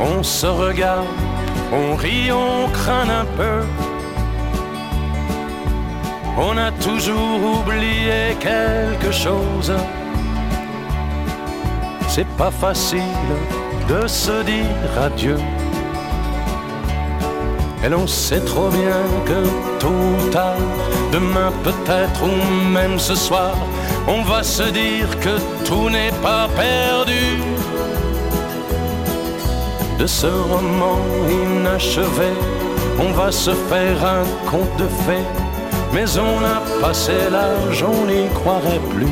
On 0.00 0.22
se 0.22 0.46
regarde, 0.46 1.06
on 1.72 1.94
rit, 1.96 2.30
on 2.32 2.68
craint 2.70 3.08
un 3.08 3.24
peu. 3.36 3.83
On 6.36 6.56
a 6.56 6.72
toujours 6.72 7.60
oublié 7.60 8.36
quelque 8.40 9.12
chose. 9.12 9.72
C'est 12.08 12.26
pas 12.36 12.50
facile 12.50 13.00
de 13.88 14.06
se 14.06 14.42
dire 14.42 15.02
adieu. 15.02 15.36
Et 17.84 17.88
l'on 17.88 18.06
sait 18.06 18.40
trop 18.40 18.68
bien 18.68 19.02
que 19.26 19.78
tôt 19.78 19.88
ou 19.88 20.30
tard, 20.30 20.56
demain 21.12 21.52
peut-être 21.62 22.22
ou 22.24 22.70
même 22.70 22.98
ce 22.98 23.14
soir, 23.14 23.54
on 24.08 24.22
va 24.22 24.42
se 24.42 24.62
dire 24.62 25.08
que 25.20 25.38
tout 25.64 25.90
n'est 25.90 26.16
pas 26.22 26.48
perdu. 26.56 27.42
De 29.98 30.06
ce 30.06 30.26
roman 30.26 30.98
inachevé, 31.28 32.32
on 32.98 33.12
va 33.12 33.30
se 33.30 33.50
faire 33.50 33.98
un 34.04 34.24
conte 34.50 34.76
de 34.78 34.88
fées, 35.04 35.28
mais 35.94 36.18
on 36.18 36.44
a 36.44 36.60
passé 36.80 37.12
l'âge, 37.30 37.84
on 37.84 38.06
n'y 38.06 38.28
croirait 38.34 38.82
plus. 38.90 39.06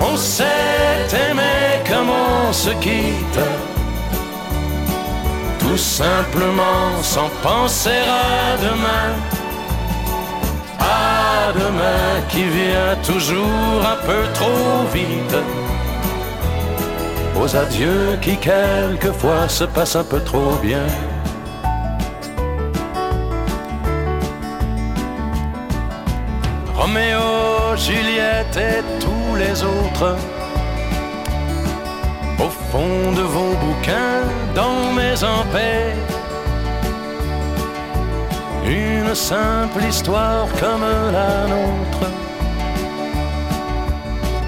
On 0.00 0.16
s'est 0.16 1.08
aimé 1.30 1.82
comme 1.88 2.10
on 2.10 2.52
se 2.52 2.70
quitte, 2.84 3.40
tout 5.58 5.78
simplement 5.78 7.02
sans 7.02 7.30
penser 7.42 8.02
à 8.28 8.56
demain. 8.68 9.08
À 10.78 11.52
demain 11.54 12.20
qui 12.28 12.44
vient 12.44 12.96
toujours 13.02 13.80
un 13.94 13.98
peu 14.06 14.22
trop 14.34 14.84
vite. 14.92 15.36
Aux 17.40 17.56
adieux 17.56 18.18
qui 18.20 18.36
quelquefois 18.36 19.48
se 19.48 19.64
passent 19.64 19.96
un 19.96 20.04
peu 20.04 20.20
trop 20.20 20.54
bien. 20.62 20.86
Juliette 27.76 28.56
et 28.56 28.82
tous 28.98 29.36
les 29.36 29.62
autres. 29.62 30.16
Au 32.38 32.48
fond 32.70 33.12
de 33.12 33.22
vos 33.22 33.54
bouquins, 33.64 34.24
dans 34.54 34.92
mes 34.92 35.14
paix. 35.52 35.94
Une 38.66 39.14
simple 39.14 39.84
histoire 39.88 40.48
comme 40.58 40.86
la 41.12 41.46
nôtre. 41.46 42.10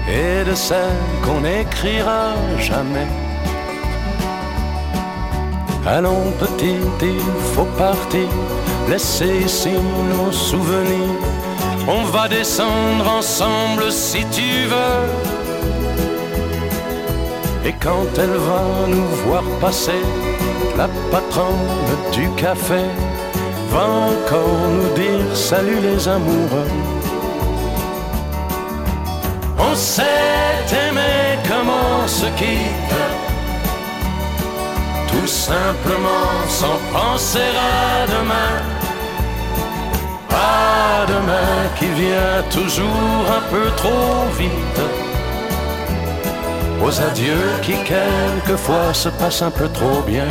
Et 0.09 0.43
de 0.43 0.55
celle 0.55 1.03
qu'on 1.23 1.41
n'écrira 1.41 2.33
jamais. 2.57 3.07
Allons 5.85 6.31
petit, 6.39 6.77
il 7.01 7.19
faut 7.53 7.69
partir, 7.77 8.27
laisser 8.89 9.43
ici 9.45 9.75
nos 10.11 10.31
souvenirs. 10.31 11.48
On 11.91 12.03
va 12.03 12.27
descendre 12.27 13.09
ensemble 13.17 13.91
si 13.91 14.23
tu 14.25 14.67
veux. 14.73 15.05
Et 17.65 17.73
quand 17.83 18.05
elle 18.15 18.37
va 18.49 18.63
nous 18.87 19.07
voir 19.25 19.43
passer, 19.59 20.03
la 20.77 20.87
patronne 21.09 21.89
du 22.11 22.29
café 22.35 22.83
va 23.71 23.85
encore 24.11 24.69
nous 24.75 24.93
dire 24.93 25.35
salut 25.35 25.79
les 25.79 26.07
amoureux. 26.07 26.71
On 29.57 29.73
s'est 29.73 30.69
aimé 30.87 31.39
comme 31.49 31.71
on 31.71 32.07
se 32.07 32.27
quitte, 32.37 32.99
tout 35.11 35.27
simplement 35.27 36.29
sans 36.47 36.79
penser 36.93 37.49
à 37.73 38.05
demain. 38.05 38.78
À 40.31 41.05
demain 41.07 41.69
qui 41.77 41.87
vient 41.87 42.43
toujours 42.49 43.25
un 43.37 43.41
peu 43.51 43.69
trop 43.75 44.25
vite. 44.37 44.81
Aux 46.83 47.01
adieux 47.01 47.51
qui 47.61 47.73
quelquefois 47.83 48.93
se 48.93 49.09
passent 49.09 49.41
un 49.41 49.51
peu 49.51 49.67
trop 49.69 50.01
bien. 50.01 50.27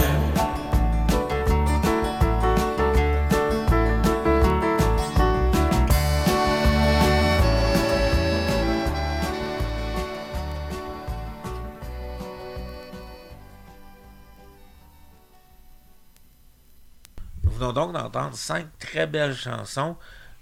35 18.29 18.67
très 18.79 19.07
belles 19.07 19.35
chansons, 19.35 19.97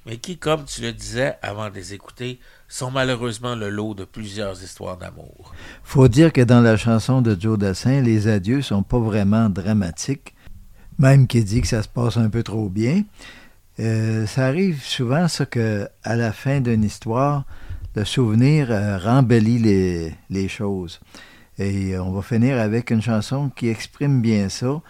mais 0.07 0.17
qui, 0.19 0.39
comme 0.39 0.65
tu 0.65 0.83
le 0.83 0.93
disais 0.93 1.37
avant 1.43 1.69
de 1.69 1.75
les 1.75 1.95
écouter, 1.95 2.41
sont 2.69 2.91
malheureusement 2.91 3.55
le 3.55 3.71
lot 3.71 3.95
de 3.95 4.05
plusieurs 4.05 4.63
histoires 4.63 4.97
d'amour. 4.97 5.53
Faut 5.85 6.09
dire 6.09 6.33
que 6.33 6.41
dans 6.41 6.61
la 6.61 6.77
chanson 6.77 7.23
de 7.23 7.37
Joe 7.39 7.59
Dassin, 7.59 8.01
les 8.01 8.29
adieux 8.29 8.63
sont 8.63 8.83
pas 8.83 8.99
vraiment 8.99 9.49
dramatiques, 9.49 10.35
même 10.99 11.27
qu'il 11.27 11.45
dit 11.45 11.61
que 11.61 11.69
ça 11.69 11.83
se 11.83 11.89
passe 11.89 12.17
un 12.17 12.29
peu 12.29 12.43
trop 12.43 12.69
bien. 12.69 13.05
Euh, 13.79 14.27
ça 14.27 14.47
arrive 14.47 14.83
souvent, 14.83 15.29
ça, 15.29 15.47
que 15.47 15.89
à 16.03 16.17
la 16.17 16.33
fin 16.33 16.61
d'une 16.61 16.83
histoire, 16.83 17.45
le 17.95 18.05
souvenir 18.05 18.69
euh, 18.71 18.99
rembellit 18.99 19.59
les, 19.59 20.15
les, 20.31 20.49
choses. 20.49 21.01
Et 21.59 21.97
on 21.99 22.11
va 22.13 22.23
finir 22.23 22.59
avec 22.59 22.91
une 22.91 23.03
chanson 23.03 23.51
qui 23.55 23.69
exprime 23.69 24.23
bien 24.23 24.49
ça. 24.49 24.81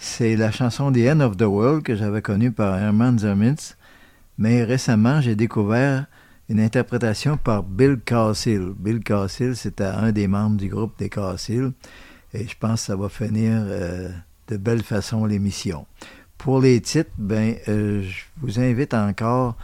C'est 0.00 0.36
la 0.36 0.52
chanson 0.52 0.92
The 0.92 1.08
End 1.10 1.20
of 1.20 1.36
the 1.36 1.42
World 1.42 1.82
que 1.82 1.96
j'avais 1.96 2.22
connue 2.22 2.52
par 2.52 2.78
Herman 2.78 3.18
Zermitz. 3.18 3.76
Mais 4.38 4.62
récemment, 4.62 5.20
j'ai 5.20 5.34
découvert 5.34 6.06
une 6.48 6.60
interprétation 6.60 7.36
par 7.36 7.64
Bill 7.64 7.98
Cassil. 8.04 8.74
Bill 8.78 9.00
Cassil, 9.00 9.56
c'était 9.56 9.82
un 9.82 10.12
des 10.12 10.28
membres 10.28 10.56
du 10.56 10.68
groupe 10.68 10.96
des 11.00 11.08
Cassil. 11.08 11.72
Et 12.32 12.46
je 12.46 12.54
pense 12.56 12.82
que 12.82 12.86
ça 12.86 12.96
va 12.96 13.08
finir 13.08 13.50
euh, 13.54 14.08
de 14.46 14.56
belle 14.56 14.84
façon 14.84 15.26
l'émission. 15.26 15.84
Pour 16.38 16.60
les 16.60 16.80
titres, 16.80 17.10
ben, 17.18 17.56
euh, 17.66 18.02
je 18.02 18.22
vous 18.40 18.60
invite 18.60 18.94
encore 18.94 19.56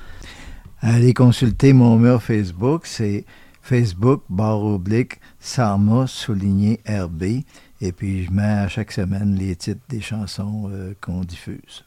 à 0.80 0.94
aller 0.94 1.14
consulter 1.14 1.72
mon 1.72 1.96
mur 1.96 2.20
Facebook. 2.20 2.86
C'est 2.86 3.24
Facebook 3.62 4.22
barre 4.28 4.64
oblique 4.64 5.20
Sarma 5.38 6.08
souligné 6.08 6.80
RB. 6.88 7.44
Et 7.84 7.92
puis 7.92 8.24
je 8.24 8.30
mets 8.30 8.42
à 8.42 8.66
chaque 8.66 8.92
semaine 8.92 9.36
les 9.36 9.54
titres 9.56 9.82
des 9.90 10.00
chansons 10.00 10.70
euh, 10.72 10.94
qu'on 11.02 11.20
diffuse. 11.20 11.84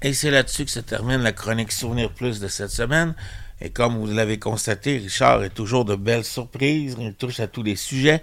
Et 0.00 0.14
c'est 0.14 0.30
là-dessus 0.30 0.64
que 0.64 0.70
se 0.70 0.78
termine 0.78 1.22
la 1.22 1.32
chronique 1.32 1.72
Souvenir 1.72 2.14
Plus 2.14 2.38
de 2.38 2.46
cette 2.46 2.70
semaine. 2.70 3.16
Et 3.60 3.70
comme 3.70 3.98
vous 3.98 4.06
l'avez 4.06 4.38
constaté, 4.38 4.98
Richard 4.98 5.42
est 5.42 5.50
toujours 5.50 5.84
de 5.84 5.96
belles 5.96 6.24
surprises. 6.24 6.96
Il 7.00 7.14
touche 7.14 7.40
à 7.40 7.48
tous 7.48 7.64
les 7.64 7.74
sujets. 7.74 8.22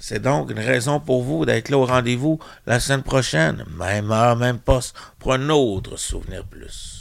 C'est 0.00 0.20
donc 0.20 0.50
une 0.50 0.58
raison 0.58 0.98
pour 0.98 1.22
vous 1.22 1.46
d'être 1.46 1.68
là 1.68 1.78
au 1.78 1.86
rendez-vous 1.86 2.40
la 2.66 2.80
semaine 2.80 3.04
prochaine, 3.04 3.64
même 3.78 4.10
heure, 4.10 4.34
même 4.34 4.58
poste, 4.58 4.96
pour 5.20 5.34
un 5.34 5.48
autre 5.50 5.96
Souvenir 5.96 6.44
Plus. 6.44 6.97